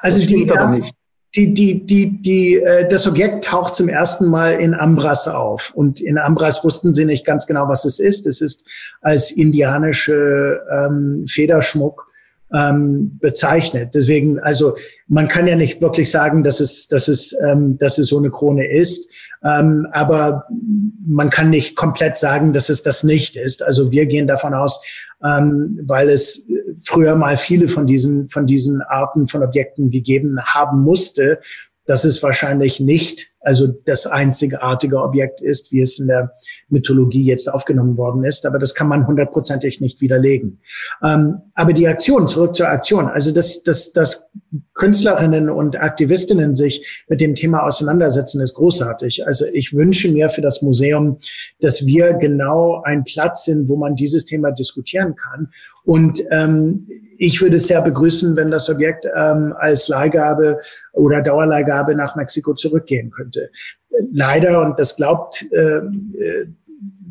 [0.00, 0.44] Also das die,
[0.80, 0.94] nicht.
[1.36, 5.72] Die, die, die, die, äh, das Objekt taucht zum ersten Mal in Ambras auf.
[5.76, 8.26] Und in Ambras wussten sie nicht ganz genau, was es ist.
[8.26, 8.66] Es ist
[9.00, 12.10] als indianische ähm, Federschmuck
[12.52, 13.94] ähm, bezeichnet.
[13.94, 14.76] Deswegen, also
[15.06, 18.30] man kann ja nicht wirklich sagen, dass es, dass es, ähm, dass es so eine
[18.30, 19.12] Krone ist.
[19.44, 20.46] Ähm, aber
[21.06, 23.62] man kann nicht komplett sagen, dass es das nicht ist.
[23.62, 24.82] Also wir gehen davon aus,
[25.24, 26.46] ähm, weil es
[26.82, 31.40] früher mal viele von diesen, von diesen Arten von Objekten gegeben haben musste,
[31.86, 36.32] dass es wahrscheinlich nicht also das einzigartige Objekt ist, wie es in der
[36.68, 38.44] Mythologie jetzt aufgenommen worden ist.
[38.44, 40.60] Aber das kann man hundertprozentig nicht widerlegen.
[41.02, 44.30] Ähm, aber die Aktion, zurück zur Aktion, also dass, dass, dass
[44.74, 49.26] Künstlerinnen und Aktivistinnen sich mit dem Thema auseinandersetzen, ist großartig.
[49.26, 51.18] Also ich wünsche mir für das Museum,
[51.60, 55.48] dass wir genau ein Platz sind, wo man dieses Thema diskutieren kann.
[55.84, 56.86] Und ähm,
[57.20, 60.58] ich würde es sehr begrüßen, wenn das Objekt ähm, als Leihgabe
[60.94, 63.50] oder Dauerleihgabe nach Mexiko zurückgehen könnte.
[64.10, 66.46] Leider, und das glaubt, äh, äh,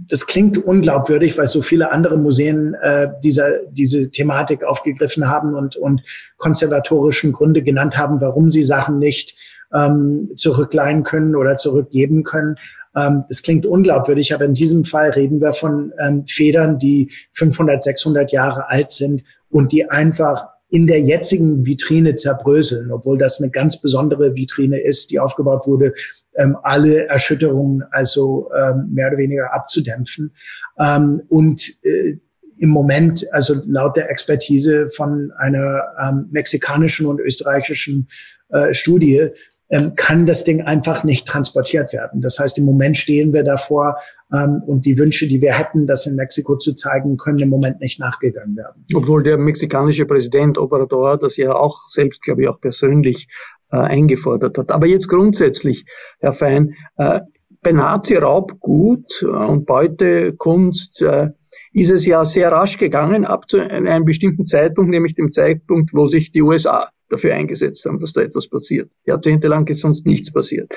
[0.07, 5.75] das klingt unglaubwürdig, weil so viele andere Museen äh, dieser, diese Thematik aufgegriffen haben und,
[5.75, 6.01] und
[6.37, 9.37] konservatorischen Gründe genannt haben, warum sie Sachen nicht
[9.75, 12.55] ähm, zurückleihen können oder zurückgeben können.
[12.95, 17.83] Ähm, das klingt unglaubwürdig, aber in diesem Fall reden wir von ähm, Federn, die 500,
[17.83, 23.49] 600 Jahre alt sind und die einfach in der jetzigen Vitrine zerbröseln, obwohl das eine
[23.49, 25.93] ganz besondere Vitrine ist, die aufgebaut wurde,
[26.35, 30.31] ähm, alle Erschütterungen also ähm, mehr oder weniger abzudämpfen.
[30.79, 32.17] Ähm, und äh,
[32.57, 38.07] im Moment, also laut der Expertise von einer ähm, mexikanischen und österreichischen
[38.49, 39.29] äh, Studie,
[39.69, 42.21] ähm, kann das Ding einfach nicht transportiert werden.
[42.21, 43.97] Das heißt, im Moment stehen wir davor
[44.33, 47.79] ähm, und die Wünsche, die wir hätten, das in Mexiko zu zeigen, können im Moment
[47.79, 48.85] nicht nachgegangen werden.
[48.95, 53.27] Obwohl der mexikanische Präsident Obrador das ja auch selbst, glaube ich, auch persönlich
[53.71, 54.71] äh, eingefordert hat.
[54.71, 55.85] Aber jetzt grundsätzlich,
[56.19, 57.19] Herr Fein, äh,
[57.61, 61.29] bei Nazi-Raubgut und Beutekunst äh,
[61.73, 66.07] ist es ja sehr rasch gegangen, ab zu einem bestimmten Zeitpunkt, nämlich dem Zeitpunkt, wo
[66.07, 68.89] sich die USA dafür eingesetzt haben, dass da etwas passiert.
[69.05, 70.73] Jahrzehntelang ist sonst nichts passiert.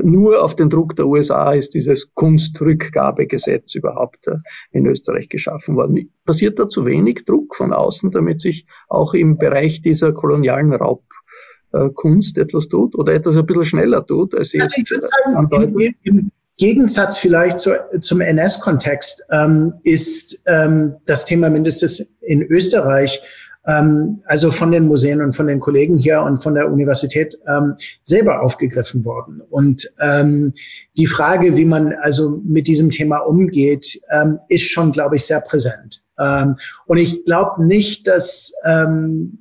[0.00, 4.36] Nur auf den Druck der USA ist dieses Kunstrückgabegesetz überhaupt äh,
[4.70, 6.10] in Österreich geschaffen worden.
[6.24, 12.38] Passiert da zu wenig Druck von außen, damit sich auch im Bereich dieser kolonialen Raubkunst
[12.38, 15.94] etwas tut oder etwas ein bisschen schneller tut, als Sie also ich würde sagen, im,
[16.02, 23.20] im, Gegensatz vielleicht zu, zum NS-Kontext ähm, ist ähm, das Thema mindestens in Österreich
[23.66, 27.74] ähm, also von den Museen und von den Kollegen hier und von der Universität ähm,
[28.02, 29.40] selber aufgegriffen worden.
[29.50, 30.52] Und ähm,
[30.96, 35.40] die Frage, wie man also mit diesem Thema umgeht, ähm, ist schon, glaube ich, sehr
[35.40, 36.04] präsent.
[36.18, 39.38] Ähm, und ich glaube nicht, dass ähm,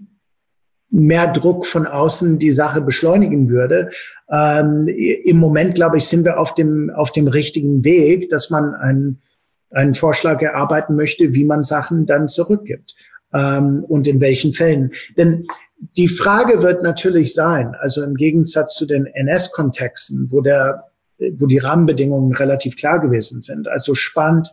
[0.91, 3.89] mehr Druck von außen die Sache beschleunigen würde.
[4.29, 8.75] Ähm, Im Moment, glaube ich, sind wir auf dem, auf dem richtigen Weg, dass man
[8.75, 9.21] einen,
[9.71, 12.95] einen Vorschlag erarbeiten möchte, wie man Sachen dann zurückgibt
[13.33, 14.91] ähm, und in welchen Fällen.
[15.17, 15.45] Denn
[15.97, 20.85] die Frage wird natürlich sein, also im Gegensatz zu den NS-Kontexten, wo der,
[21.37, 24.49] wo die Rahmenbedingungen relativ klar gewesen sind, also spannend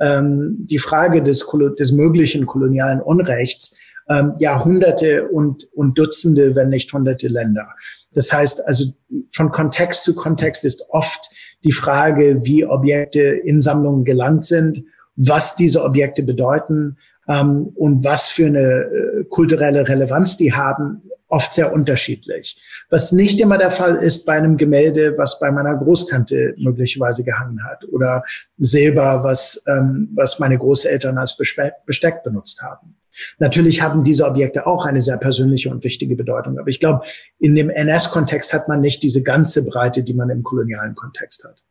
[0.00, 1.46] ähm, die Frage des,
[1.78, 3.76] des möglichen kolonialen Unrechts
[4.08, 7.68] ähm, Jahrhunderte und, und Dutzende, wenn nicht hunderte Länder.
[8.12, 8.86] Das heißt also,
[9.30, 11.30] von Kontext zu Kontext ist oft
[11.64, 14.84] die Frage, wie Objekte in Sammlungen gelangt sind,
[15.16, 21.54] was diese Objekte bedeuten, ähm, und was für eine äh, kulturelle Relevanz die haben, oft
[21.54, 22.60] sehr unterschiedlich.
[22.90, 27.64] Was nicht immer der Fall ist bei einem Gemälde, was bei meiner Großtante möglicherweise gehangen
[27.64, 28.22] hat oder
[28.58, 32.96] Silber, was, ähm, was meine Großeltern als Besteck benutzt haben.
[33.38, 36.58] Natürlich haben diese Objekte auch eine sehr persönliche und wichtige Bedeutung.
[36.58, 37.04] Aber ich glaube,
[37.38, 41.62] in dem NS-Kontext hat man nicht diese ganze Breite, die man im kolonialen Kontext hat.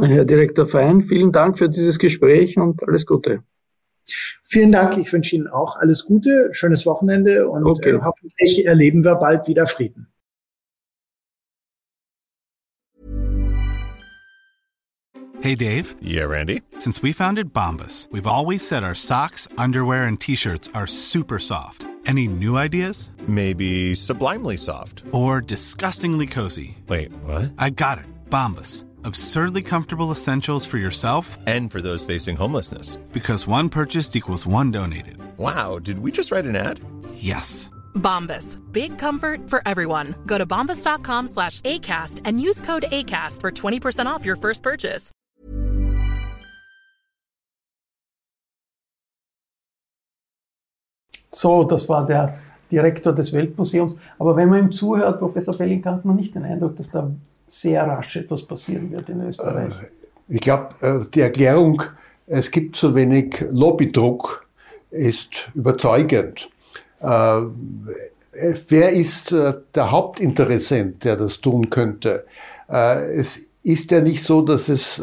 [0.00, 3.42] Herr Direktor Fein, vielen Dank für dieses Gespräch und alles Gute.
[4.44, 4.96] Vielen Dank.
[4.96, 7.90] Ich wünsche Ihnen auch alles Gute, schönes Wochenende und okay.
[7.90, 10.06] äh, hoffentlich erleben wir bald wieder Frieden.
[15.40, 15.94] Hey Dave.
[16.02, 16.62] Yeah, Randy.
[16.78, 21.86] Since we founded Bombus, we've always said our socks, underwear and t-shirts are super soft.
[22.04, 23.10] Any new ideas?
[23.28, 26.78] Maybe sublimely soft or disgustingly cozy.
[26.88, 27.52] Wait, what?
[27.58, 28.06] I got it.
[28.30, 32.96] Bombus absurdly comfortable essentials for yourself and for those facing homelessness.
[33.12, 35.18] Because one purchased equals one donated.
[35.38, 36.80] Wow, did we just write an ad?
[37.14, 37.70] Yes.
[37.94, 38.58] Bombas.
[38.72, 40.14] Big comfort for everyone.
[40.26, 45.12] Go to bombas.com slash ACAST and use code ACAST for 20% off your first purchase.
[51.30, 52.38] So, das war der
[52.70, 53.98] Direktor des Weltmuseums.
[54.18, 57.10] Aber wenn man ihm zuhört, Professor Belling, hat man nicht den Eindruck, dass da
[57.46, 59.70] sehr rasch etwas passieren wird in Österreich?
[59.70, 59.86] Äh,
[60.28, 61.82] ich glaube, äh, die Erklärung,
[62.26, 64.46] es gibt zu wenig Lobbydruck,
[64.90, 66.48] ist überzeugend.
[67.00, 67.42] Äh,
[68.68, 72.26] wer ist der Hauptinteressent, der das tun könnte?
[72.68, 75.02] Es ist ja nicht so, dass es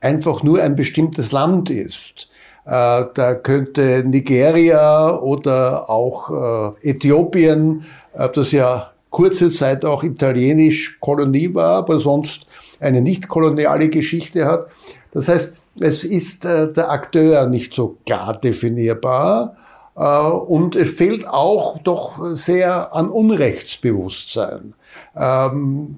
[0.00, 2.28] einfach nur ein bestimmtes Land ist.
[2.64, 12.00] Da könnte Nigeria oder auch Äthiopien, das ja kurze Zeit auch italienisch Kolonie war, aber
[12.00, 12.46] sonst
[12.80, 14.68] eine nicht koloniale Geschichte hat.
[15.12, 19.56] Das heißt, es ist äh, der Akteur nicht so klar definierbar
[19.96, 24.74] äh, und es fehlt auch doch sehr an Unrechtsbewusstsein.
[25.16, 25.96] Ähm,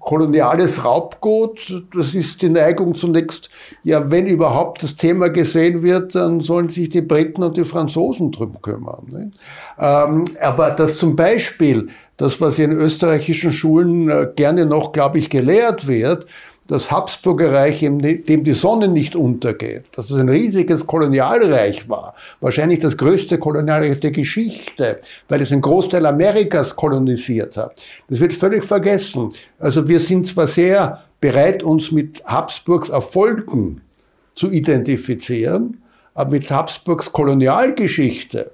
[0.00, 3.50] koloniales Raubgut, das ist die Neigung zunächst,
[3.82, 8.32] ja, wenn überhaupt das Thema gesehen wird, dann sollen sich die Briten und die Franzosen
[8.32, 9.06] drum kümmern.
[9.12, 9.30] Ne?
[9.78, 15.30] Ähm, aber dass zum Beispiel das, was in österreichischen Schulen äh, gerne noch, glaube ich,
[15.30, 16.26] gelehrt wird,
[16.66, 22.80] das Habsburgerreich, in dem die Sonne nicht untergeht, dass es ein riesiges Kolonialreich war, wahrscheinlich
[22.80, 24.98] das größte Kolonialreich der Geschichte,
[25.28, 27.80] weil es einen Großteil Amerikas kolonisiert hat.
[28.08, 29.28] Das wird völlig vergessen.
[29.58, 33.82] Also wir sind zwar sehr bereit, uns mit Habsburgs Erfolgen
[34.34, 35.82] zu identifizieren,
[36.14, 38.50] aber mit Habsburgs Kolonialgeschichte,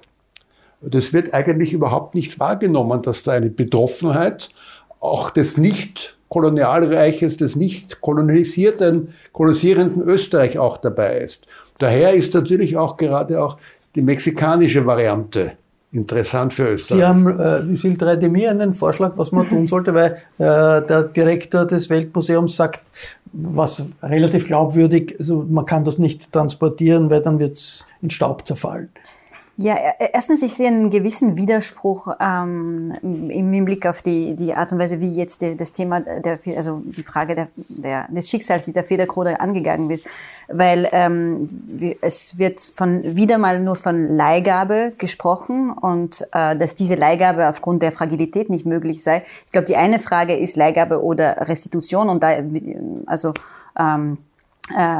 [0.85, 4.49] das wird eigentlich überhaupt nicht wahrgenommen, dass da eine Betroffenheit
[4.99, 11.45] auch des nicht Kolonialreiches, des nicht kolonisierten, kolonisierenden Österreich auch dabei ist.
[11.77, 13.57] Daher ist natürlich auch gerade auch
[13.95, 15.53] die mexikanische Variante
[15.91, 16.99] interessant für Österreich.
[16.99, 21.65] Sie haben, äh, Siltre mir einen Vorschlag, was man tun sollte, weil äh, der Direktor
[21.65, 22.81] des Weltmuseums sagt,
[23.31, 28.45] was relativ glaubwürdig, also man kann das nicht transportieren, weil dann wird es in Staub
[28.45, 28.89] zerfallen.
[29.55, 34.71] Ja, e-, erstens, ich sehe einen gewissen Widerspruch ähm, im Hinblick auf die, die Art
[34.71, 38.65] und Weise, wie jetzt die, das Thema, der, also die Frage der, der, des Schicksals
[38.65, 40.01] dieser Federkrone angegangen wird.
[40.47, 41.47] Weil ähm,
[42.01, 47.81] es wird von wieder mal nur von Leihgabe gesprochen und äh, dass diese Leihgabe aufgrund
[47.81, 49.23] der Fragilität nicht möglich sei.
[49.45, 52.33] Ich glaube, die eine Frage ist Leihgabe oder Restitution und da
[53.05, 53.33] also
[53.79, 54.32] ähm, äh,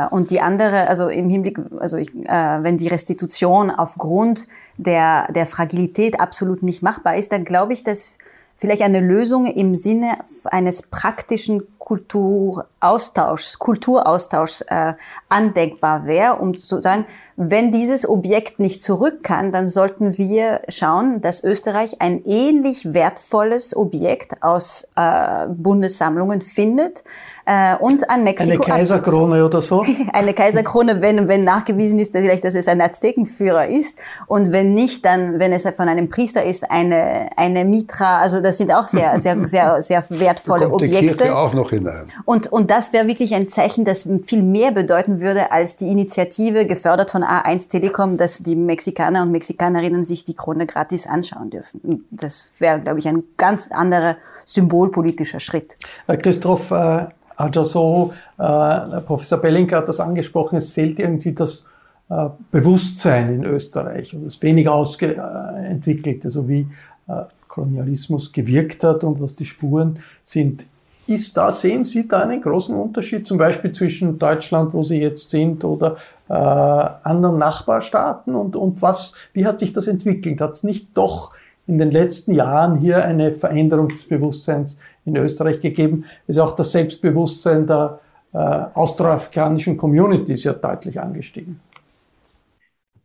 [0.10, 4.48] und die andere, also im Hinblick, also ich, äh, wenn die Restitution aufgrund
[4.78, 8.14] der, der Fragilität absolut nicht machbar ist, dann glaube ich, dass
[8.58, 14.94] vielleicht eine Lösung im Sinne eines praktischen Kulturaustauschs, Kulturaustauschs äh,
[15.28, 17.06] andenkbar wäre, um zu sagen,
[17.36, 23.76] wenn dieses Objekt nicht zurück kann, dann sollten wir schauen, dass Österreich ein ähnlich wertvolles
[23.76, 27.04] Objekt aus äh, Bundessammlungen findet,
[27.46, 28.64] äh, und an Mexiko.
[28.64, 29.86] Eine Kaiserkrone oder so?
[30.14, 33.98] eine Kaiserkrone, wenn, wenn nachgewiesen ist, dass, vielleicht, dass es ein Aztekenführer ist.
[34.28, 38.20] Und wenn nicht, dann, wenn es von einem Priester ist, eine, eine Mitra.
[38.20, 41.00] Also das sind auch sehr, sehr, sehr, sehr wertvolle Objekte.
[41.00, 42.06] Die Kirche auch noch hinein.
[42.26, 46.66] Und, und das wäre wirklich ein Zeichen, das viel mehr bedeuten würde als die Initiative,
[46.66, 52.06] gefördert von A1 Telekom, dass die Mexikaner und Mexikanerinnen sich die Krone gratis anschauen dürfen.
[52.10, 54.16] Das wäre, glaube ich, ein ganz anderer
[54.46, 55.76] symbolpolitischer Schritt.
[56.06, 57.08] Herr Christoph, äh
[57.44, 61.66] also so, äh, Professor Bellinger hat das angesprochen, es fehlt irgendwie das
[62.10, 66.68] äh, Bewusstsein in Österreich und es ist wenig ausentwickelt, also wie
[67.08, 70.66] äh, Kolonialismus gewirkt hat und was die Spuren sind.
[71.06, 75.30] Ist da, sehen Sie da einen großen Unterschied, zum Beispiel zwischen Deutschland, wo Sie jetzt
[75.30, 75.98] sind, oder
[76.30, 78.34] äh, anderen Nachbarstaaten?
[78.36, 80.40] Und, und was, wie hat sich das entwickelt?
[80.40, 81.34] Hat es nicht doch
[81.68, 86.06] in den letzten Jahren hier eine Veränderung des Bewusstseins in Österreich gegeben.
[86.28, 88.00] Es ist auch das Selbstbewusstsein der
[88.34, 91.60] äh, austroafrikanischen Community sehr deutlich angestiegen.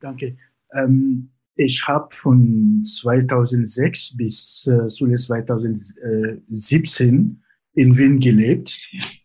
[0.00, 0.36] Danke.
[0.72, 7.42] Ähm, ich habe von 2006 bis äh, zuletzt 2017
[7.74, 8.78] in Wien gelebt,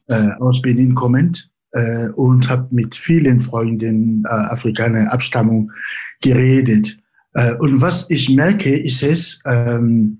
[0.07, 5.71] äh, aus Benin kommend, äh, und habe mit vielen Freunden äh, afrikaner Abstammung
[6.21, 6.97] geredet.
[7.33, 10.19] Äh, und was ich merke, ist es, ähm,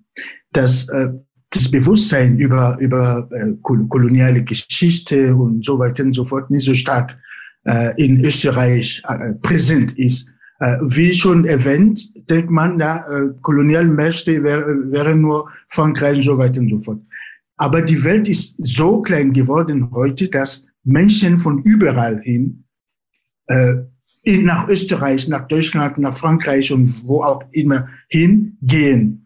[0.51, 1.09] dass äh,
[1.49, 6.73] das Bewusstsein über, über äh, koloniale Geschichte und so weiter und so fort nicht so
[6.73, 7.17] stark
[7.95, 9.01] in Österreich
[9.41, 10.29] präsent ist.
[10.81, 13.05] Wie schon erwähnt, denkt man, ja,
[13.41, 17.01] Kolonialmächte wären wär nur Frankreich und so weiter und so fort.
[17.55, 22.65] Aber die Welt ist so klein geworden heute, dass Menschen von überall hin
[24.23, 29.23] in, nach Österreich, nach Deutschland, nach Frankreich und wo auch immer hingehen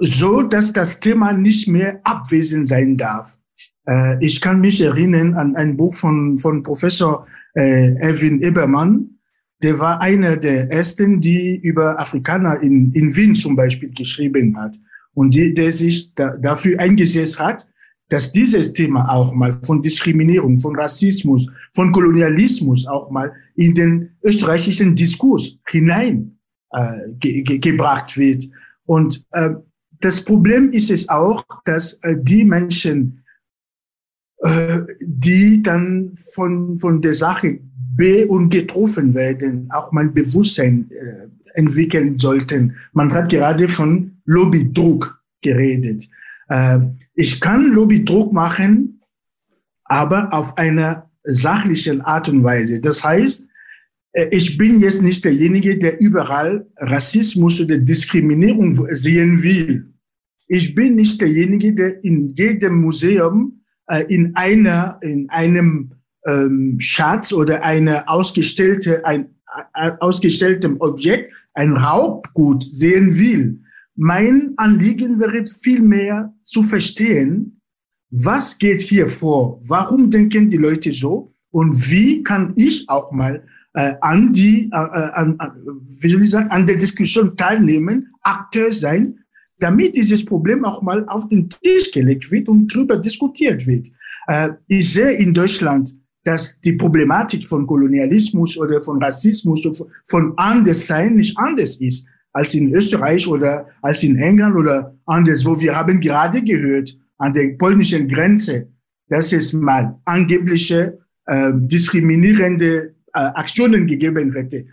[0.00, 3.38] so dass das Thema nicht mehr abwesend sein darf.
[3.86, 9.18] Äh, ich kann mich erinnern an ein Buch von, von Professor äh, Erwin Ebermann.
[9.62, 14.76] Der war einer der ersten, die über Afrikaner in, in Wien zum Beispiel geschrieben hat
[15.14, 17.66] und die, der sich da, dafür eingesetzt hat,
[18.08, 24.10] dass dieses Thema auch mal von Diskriminierung, von Rassismus, von Kolonialismus auch mal in den
[24.22, 26.38] österreichischen Diskurs hinein
[26.70, 28.48] äh, ge, ge, gebracht wird.
[28.84, 29.50] Und äh,
[30.00, 33.24] das Problem ist es auch, dass äh, die Menschen,
[34.42, 37.58] äh, die dann von, von der Sache
[37.96, 41.26] be- und getroffen werden, auch mal Bewusstsein äh,
[41.58, 42.76] entwickeln sollten.
[42.92, 46.08] Man hat gerade von Lobbydruck geredet.
[46.48, 46.78] Äh,
[47.14, 49.00] ich kann Lobbydruck machen,
[49.82, 52.80] aber auf einer sachlichen Art und Weise.
[52.80, 53.47] Das heißt,
[54.30, 59.92] ich bin jetzt nicht derjenige, der überall Rassismus oder Diskriminierung sehen will.
[60.46, 65.92] Ich bin nicht derjenige, der in jedem Museum äh, in einer, in einem
[66.26, 69.34] ähm, Schatz oder eine ausgestellte, ein
[69.74, 73.60] äh, ausgestelltem Objekt ein Raubgut sehen will.
[73.96, 77.60] Mein Anliegen wäre vielmehr zu verstehen,
[78.10, 79.60] was geht hier vor?
[79.64, 81.34] Warum denken die Leute so?
[81.50, 83.44] Und wie kann ich auch mal
[83.74, 85.38] äh, an die, äh, äh an,
[86.00, 89.18] wie soll ich sagen, an der Diskussion teilnehmen, Akteur sein,
[89.58, 93.88] damit dieses Problem auch mal auf den Tisch gelegt wird und darüber diskutiert wird.
[94.26, 95.92] Äh, ich sehe in Deutschland,
[96.24, 102.54] dass die Problematik von Kolonialismus oder von Rassismus oder von Anderssein nicht anders ist als
[102.54, 105.58] in Österreich oder als in England oder anderswo.
[105.58, 108.68] Wir haben gerade gehört an der polnischen Grenze,
[109.08, 114.66] dass es mal angebliche äh, diskriminierende äh, Aktionen gegeben hätte.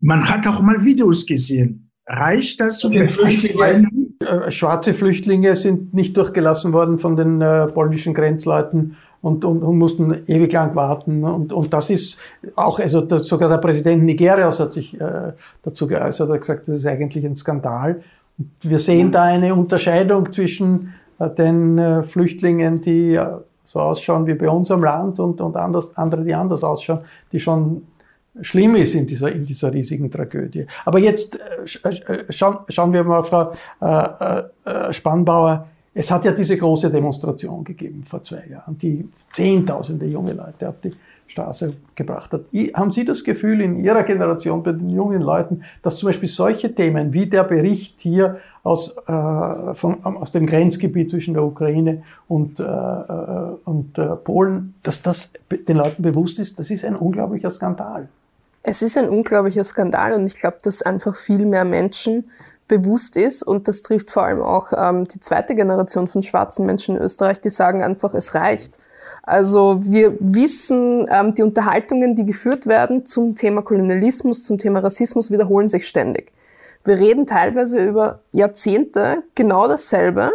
[0.00, 1.90] man hat auch mal Videos gesehen.
[2.06, 2.80] Reicht das?
[2.82, 3.88] Für Flüchtlinge,
[4.20, 9.78] äh, schwarze Flüchtlinge sind nicht durchgelassen worden von den äh, polnischen Grenzleuten und, und, und
[9.78, 11.22] mussten ewig lang warten.
[11.22, 12.18] Und, und das ist
[12.56, 15.32] auch, also das, sogar der Präsident Nigerias hat sich äh,
[15.62, 18.02] dazu geäußert, hat gesagt, das ist eigentlich ein Skandal.
[18.38, 23.26] Und wir sehen da eine Unterscheidung zwischen äh, den äh, Flüchtlingen, die äh,
[23.66, 27.38] so ausschauen wie bei uns am Land und, und anders, andere, die anders ausschauen, die
[27.38, 27.82] schon
[28.40, 30.66] schlimm ist in dieser, in dieser riesigen Tragödie.
[30.84, 36.32] Aber jetzt äh, äh schauen, schauen wir mal, Frau äh, äh, Spannbauer, es hat ja
[36.32, 40.92] diese große Demonstration gegeben vor zwei Jahren, die Zehntausende junge Leute auf die
[41.26, 42.42] Straße gebracht hat.
[42.74, 46.74] Haben Sie das Gefühl in Ihrer Generation bei den jungen Leuten, dass zum Beispiel solche
[46.74, 52.60] Themen wie der Bericht hier aus, äh, von, aus dem Grenzgebiet zwischen der Ukraine und,
[52.60, 55.32] äh, äh und äh, Polen, dass das
[55.68, 58.08] den Leuten bewusst ist, das ist ein unglaublicher Skandal?
[58.62, 62.30] Es ist ein unglaublicher Skandal und ich glaube, dass einfach viel mehr Menschen
[62.68, 66.96] bewusst ist und das trifft vor allem auch ähm, die zweite Generation von schwarzen Menschen
[66.96, 68.76] in Österreich, die sagen einfach, es reicht.
[69.22, 75.30] Also wir wissen, ähm, die Unterhaltungen, die geführt werden zum Thema Kolonialismus, zum Thema Rassismus,
[75.30, 76.32] wiederholen sich ständig.
[76.84, 80.32] Wir reden teilweise über Jahrzehnte genau dasselbe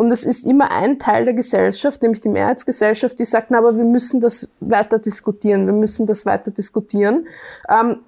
[0.00, 3.76] und es ist immer ein Teil der Gesellschaft, nämlich die Mehrheitsgesellschaft, die sagt, na, aber
[3.76, 7.28] wir müssen das weiter diskutieren, wir müssen das weiter diskutieren.
[7.68, 7.98] Ähm,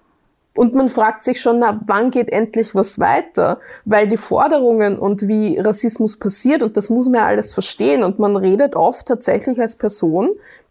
[0.55, 3.61] und man fragt sich schon, na, wann geht endlich was weiter?
[3.84, 8.18] Weil die Forderungen und wie Rassismus passiert, und das muss man ja alles verstehen, und
[8.18, 10.30] man redet oft tatsächlich als Person,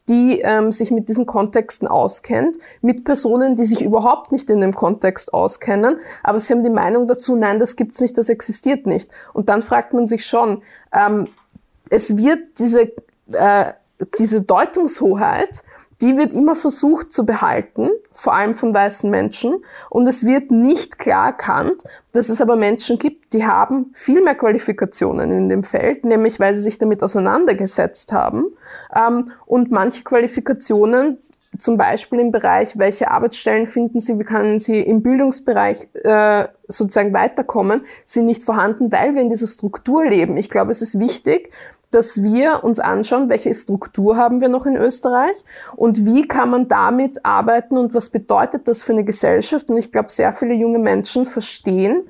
[0.10, 4.74] die ähm, sich mit diesen Kontexten auskennt, mit Personen, die sich überhaupt nicht in dem
[4.74, 9.10] Kontext auskennen, aber sie haben die Meinung dazu, nein, das gibt's nicht, das existiert nicht.
[9.34, 11.28] Und dann fragt man sich schon, ähm,
[11.89, 12.91] es wird diese,
[13.32, 13.74] äh,
[14.18, 15.62] diese Deutungshoheit,
[16.02, 19.64] die wird immer versucht zu behalten, vor allem von weißen Menschen.
[19.89, 24.36] Und es wird nicht klar erkannt, dass es aber Menschen gibt, die haben viel mehr
[24.36, 28.45] Qualifikationen in dem Feld, nämlich weil sie sich damit auseinandergesetzt haben.
[28.95, 31.20] Ähm, und manche Qualifikationen,
[31.58, 37.14] zum Beispiel im Bereich, welche Arbeitsstellen finden Sie, wie können Sie im Bildungsbereich äh, sozusagen
[37.14, 40.38] weiterkommen, sind nicht vorhanden, weil wir in dieser Struktur leben.
[40.38, 41.52] Ich glaube, es ist wichtig,
[41.91, 45.43] dass wir uns anschauen, welche Struktur haben wir noch in Österreich
[45.75, 49.69] und wie kann man damit arbeiten und was bedeutet das für eine Gesellschaft.
[49.69, 52.03] Und ich glaube, sehr viele junge Menschen verstehen,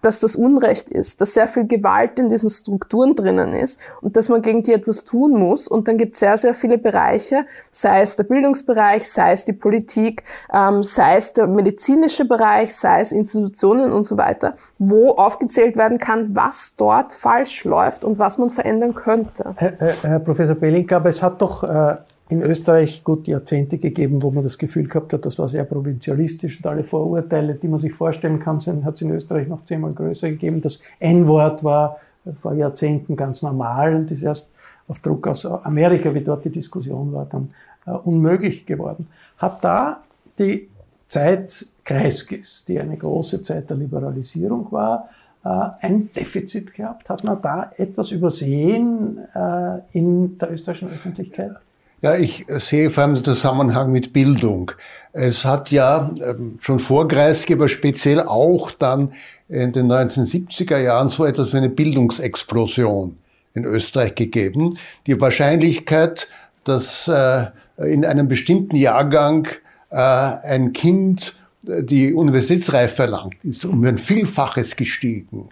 [0.00, 4.28] dass das Unrecht ist, dass sehr viel Gewalt in diesen Strukturen drinnen ist und dass
[4.28, 5.68] man gegen die etwas tun muss.
[5.68, 9.52] Und dann gibt es sehr, sehr viele Bereiche, sei es der Bildungsbereich, sei es die
[9.52, 10.22] Politik,
[10.52, 15.98] ähm, sei es der medizinische Bereich, sei es Institutionen und so weiter, wo aufgezählt werden
[15.98, 19.54] kann, was dort falsch läuft und was man verändern könnte.
[19.56, 21.96] Herr, Herr Professor Belling, aber es hat doch äh
[22.28, 26.58] in Österreich gut Jahrzehnte gegeben, wo man das Gefühl gehabt hat, das war sehr provinzialistisch
[26.58, 30.28] und alle Vorurteile, die man sich vorstellen kann, hat es in Österreich noch zehnmal größer
[30.30, 30.60] gegeben.
[30.60, 31.98] Das N-Wort war
[32.34, 34.50] vor Jahrzehnten ganz normal und ist erst
[34.88, 37.50] auf Druck aus Amerika, wie dort die Diskussion war, dann
[37.86, 39.08] äh, unmöglich geworden.
[39.38, 40.02] Hat da
[40.38, 40.68] die
[41.06, 45.08] Zeit Kreiskis, die eine große Zeit der Liberalisierung war,
[45.44, 45.48] äh,
[45.80, 47.08] ein Defizit gehabt?
[47.08, 51.56] Hat man da etwas übersehen äh, in der österreichischen Öffentlichkeit?
[52.00, 54.70] Ja, ich sehe vor allem den Zusammenhang mit Bildung.
[55.12, 59.12] Es hat ja ähm, schon vor Kreisky, aber speziell auch dann
[59.48, 63.16] in den 1970er Jahren so etwas wie eine Bildungsexplosion
[63.54, 64.78] in Österreich gegeben.
[65.08, 66.28] Die Wahrscheinlichkeit,
[66.62, 67.46] dass äh,
[67.78, 69.48] in einem bestimmten Jahrgang
[69.90, 71.34] äh, ein Kind
[71.66, 75.48] äh, die Universitätsreife verlangt, ist um ein Vielfaches gestiegen.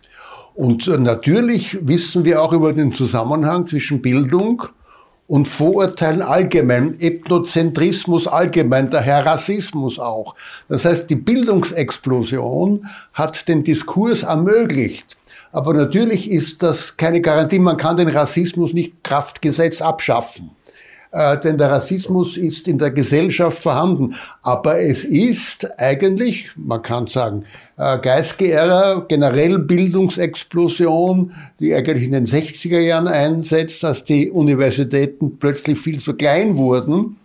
[0.55, 4.63] Und natürlich wissen wir auch über den Zusammenhang zwischen Bildung
[5.29, 10.35] und Vorurteilen allgemein, Ethnozentrismus allgemein, daher Rassismus auch.
[10.69, 15.17] Das heißt, die Bildungsexplosion hat den Diskurs ermöglicht.
[15.53, 20.51] Aber natürlich ist das keine Garantie, man kann den Rassismus nicht Kraftgesetz abschaffen.
[21.17, 24.17] Äh, denn der Rassismus ist in der Gesellschaft vorhanden.
[24.43, 27.45] Aber es ist eigentlich, man kann sagen,
[27.79, 35.79] äh, Geistgeehrer, generell Bildungsexplosion, die eigentlich in den 60er Jahren einsetzt, dass die Universitäten plötzlich
[35.79, 37.17] viel zu klein wurden.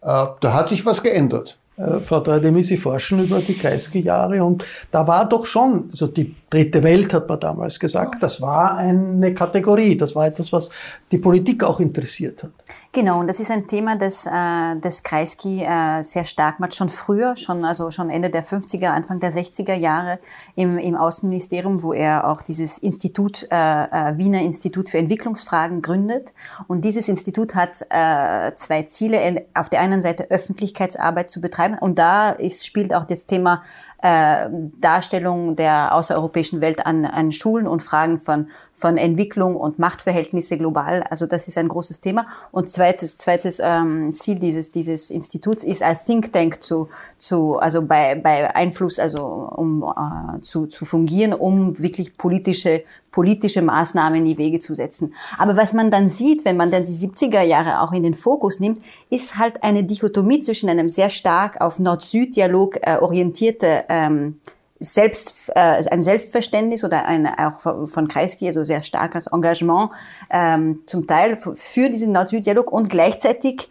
[0.00, 1.58] Äh, da hat sich was geändert.
[1.76, 6.34] Äh, Frau Dreidemi, Sie forschen über die Kreisky-Jahre und da war doch schon, also die
[6.48, 10.70] dritte Welt hat man damals gesagt, das war eine Kategorie, das war etwas, was
[11.12, 12.52] die Politik auch interessiert hat.
[12.94, 16.88] Genau, und das ist ein Thema, das, äh, das Kreisky äh, sehr stark macht, schon
[16.88, 20.20] früher, schon, also schon Ende der 50er, Anfang der 60er Jahre
[20.54, 26.34] im, im Außenministerium, wo er auch dieses Institut, äh, äh, Wiener Institut für Entwicklungsfragen gründet.
[26.68, 29.44] Und dieses Institut hat äh, zwei Ziele.
[29.54, 33.64] Auf der einen Seite Öffentlichkeitsarbeit zu betreiben und da ist, spielt auch das Thema
[34.04, 34.50] äh,
[34.82, 41.02] Darstellung der außereuropäischen Welt an, an Schulen und Fragen von, von Entwicklung und Machtverhältnisse global.
[41.04, 42.26] Also das ist ein großes Thema.
[42.52, 47.80] Und zweites, zweites ähm, Ziel dieses, dieses Instituts ist als Think Tank zu, zu also
[47.80, 52.84] bei, bei Einfluss, also um äh, zu, zu fungieren, um wirklich politische
[53.14, 55.14] politische Maßnahmen in die Wege zu setzen.
[55.38, 58.58] Aber was man dann sieht, wenn man dann die 70er Jahre auch in den Fokus
[58.58, 64.40] nimmt, ist halt eine Dichotomie zwischen einem sehr stark auf Nord-Süd-Dialog äh, orientierte ähm,
[64.80, 69.90] selbst, äh, ein Selbstverständnis oder ein, auch von Kreisky, also sehr starkes Engagement
[70.28, 73.68] ähm, zum Teil für diesen Nord-Süd-Dialog und gleichzeitig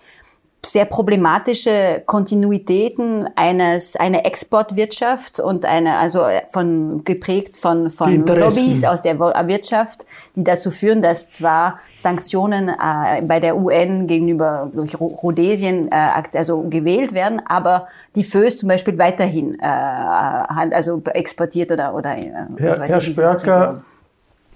[0.65, 9.01] sehr problematische Kontinuitäten eines einer Exportwirtschaft und eine also von geprägt von von Lobbys aus
[9.01, 10.05] der Wirtschaft,
[10.35, 16.61] die dazu führen, dass zwar Sanktionen äh, bei der UN gegenüber durch Rhodesien äh, also
[16.69, 22.75] gewählt werden, aber die FÖS zum Beispiel weiterhin äh, also exportiert oder oder äh, Herr,
[22.75, 23.83] so Herr Spörker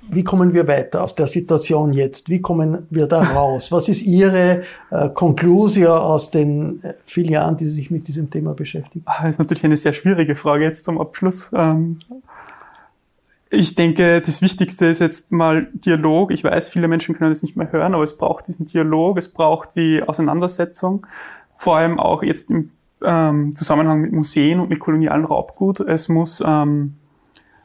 [0.10, 2.30] wie kommen wir weiter aus der Situation jetzt?
[2.30, 3.72] Wie kommen wir da raus?
[3.72, 8.30] Was ist Ihre äh, Konklusion aus den äh, vielen Jahren, die Sie sich mit diesem
[8.30, 9.04] Thema beschäftigen?
[9.06, 11.52] Ah, das ist natürlich eine sehr schwierige Frage jetzt zum Abschluss.
[11.54, 12.00] Ähm,
[13.50, 16.32] ich denke, das Wichtigste ist jetzt mal Dialog.
[16.32, 19.32] Ich weiß, viele Menschen können das nicht mehr hören, aber es braucht diesen Dialog, es
[19.32, 21.08] braucht die Auseinandersetzung,
[21.56, 22.72] vor allem auch jetzt im
[23.04, 25.80] ähm, Zusammenhang mit Museen und mit kolonialen Raubgut.
[25.82, 26.96] Es muss ähm,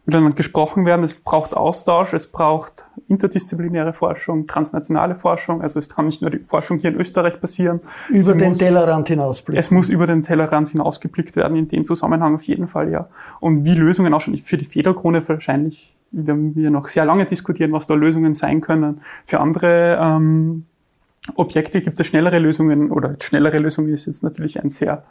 [0.04, 1.04] miteinander gesprochen werden.
[1.04, 5.62] Es braucht Austausch, es braucht interdisziplinäre Forschung, transnationale Forschung.
[5.62, 7.80] Also es kann nicht nur die Forschung hier in Österreich passieren.
[8.08, 9.58] Über den muss, Tellerrand hinausblicken.
[9.58, 13.08] Es muss über den Tellerrand hinausgeblickt werden, in dem Zusammenhang auf jeden Fall, ja.
[13.40, 17.86] Und wie Lösungen ausschauen, für die Federkrone wahrscheinlich werden wir noch sehr lange diskutieren, was
[17.86, 19.00] da Lösungen sein können.
[19.24, 20.66] Für andere ähm,
[21.36, 25.04] Objekte gibt es schnellere Lösungen oder schnellere Lösungen ist jetzt natürlich ein sehr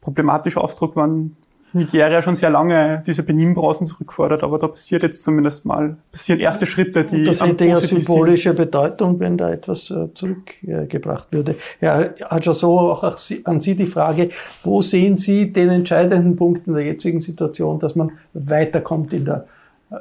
[0.00, 1.36] problematischer Ausdruck, wann
[1.76, 6.66] Nigeria schon sehr lange diese Benin-Brausen zurückfordert, aber da passiert jetzt zumindest mal, passieren erste
[6.66, 7.16] Schritte, die.
[7.16, 8.54] Und das hätte ja symbolische.
[8.54, 11.56] Bedeutung, wenn da etwas äh, zurückgebracht würde.
[11.80, 12.04] Ja,
[12.40, 13.02] so auch
[13.44, 14.30] an Sie die Frage,
[14.64, 19.46] wo sehen Sie den entscheidenden Punkt in der jetzigen Situation, dass man weiterkommt in der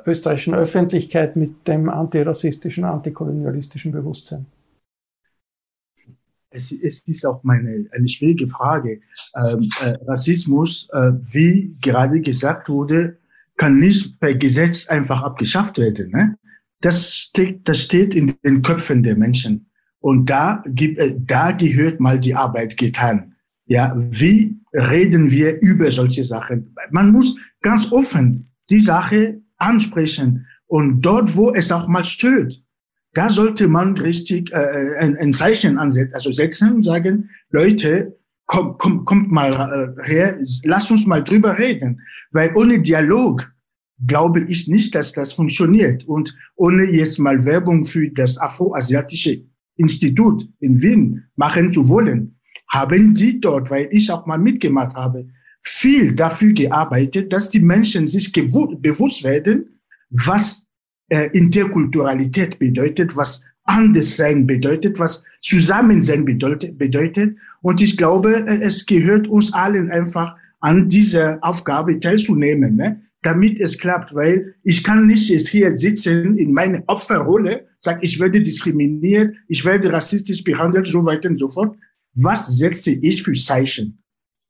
[0.05, 4.45] österreichischen Öffentlichkeit mit dem antirassistischen, antikolonialistischen Bewusstsein?
[6.56, 9.01] Es, es ist auch meine, eine schwierige Frage.
[9.36, 13.18] Ähm, äh, Rassismus, äh, wie gerade gesagt wurde,
[13.58, 16.12] kann nicht per Gesetz einfach abgeschafft werden.
[16.12, 16.38] Ne?
[16.82, 19.70] Das, steht, das steht in den Köpfen der Menschen.
[19.99, 23.36] Und da, gibt, äh, da gehört mal die Arbeit getan.
[23.66, 26.76] Ja, wie reden wir über solche Sachen?
[26.91, 30.45] Man muss ganz offen die Sache ansprechen.
[30.68, 32.62] Und dort, wo es auch mal stört,
[33.16, 38.78] da sollte man richtig äh, ein, ein Zeichen ansetzen, also setzen und sagen, Leute, kommt,
[38.78, 42.01] kommt, kommt mal äh, her, lass uns mal drüber reden.
[42.32, 43.51] Weil ohne Dialog
[44.05, 46.03] glaube ich nicht, dass das funktioniert.
[46.05, 49.45] Und ohne jetzt mal Werbung für das Afroasiatische
[49.78, 52.39] Institut in Wien machen zu wollen,
[52.70, 55.28] haben die dort, weil ich auch mal mitgemacht habe,
[55.61, 60.64] viel dafür gearbeitet, dass die Menschen sich bewusst werden, was
[61.10, 67.38] äh, Interkulturalität bedeutet, was Anderssein bedeutet, was Zusammensein bedeutet, bedeutet.
[67.62, 73.01] Und ich glaube, äh, es gehört uns allen einfach an dieser Aufgabe teilzunehmen, ne?
[73.22, 78.20] damit es klappt, weil ich kann nicht jetzt hier sitzen in meiner Opferrolle, sag, ich
[78.20, 81.76] werde diskriminiert, ich werde rassistisch behandelt, so weiter und so fort.
[82.14, 84.03] Was setze ich für Zeichen?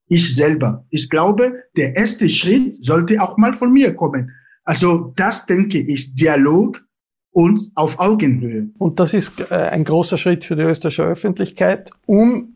[0.08, 0.86] Ich selber.
[0.89, 4.32] Ich glaube, der erste Schritt sollte auch mal von mir kommen.
[4.66, 6.84] Also das denke ich, Dialog
[7.32, 8.70] und auf Augenhöhe.
[8.78, 12.55] Und das ist äh, ein großer Schritt für die österreichische Öffentlichkeit, um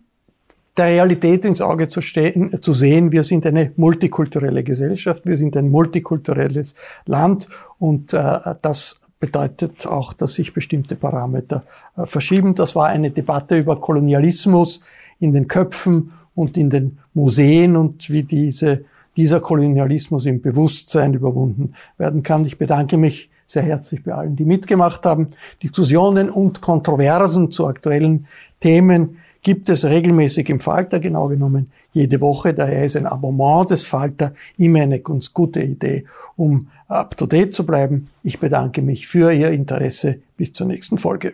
[0.78, 5.58] der Realität ins Auge zu, stehen, zu sehen, wir sind eine multikulturelle Gesellschaft, wir sind
[5.58, 7.48] ein multikulturelles Land
[7.78, 11.66] und äh, das bedeutet auch, dass sich bestimmte Parameter
[11.98, 12.56] äh, verschieben.
[12.56, 14.82] Das war eine Debatte über Kolonialismus
[15.20, 18.86] in den Köpfen und in den Museen und wie diese
[19.20, 22.46] dieser Kolonialismus im Bewusstsein überwunden werden kann.
[22.46, 25.28] Ich bedanke mich sehr herzlich bei allen, die mitgemacht haben.
[25.62, 28.28] Diskussionen und Kontroversen zu aktuellen
[28.62, 32.54] Themen gibt es regelmäßig im Falter, genau genommen jede Woche.
[32.54, 36.06] Daher ist ein Abonnement des Falter immer eine ganz gute Idee,
[36.38, 38.08] um up-to-date zu bleiben.
[38.24, 40.20] Ich bedanke mich für Ihr Interesse.
[40.38, 41.34] Bis zur nächsten Folge.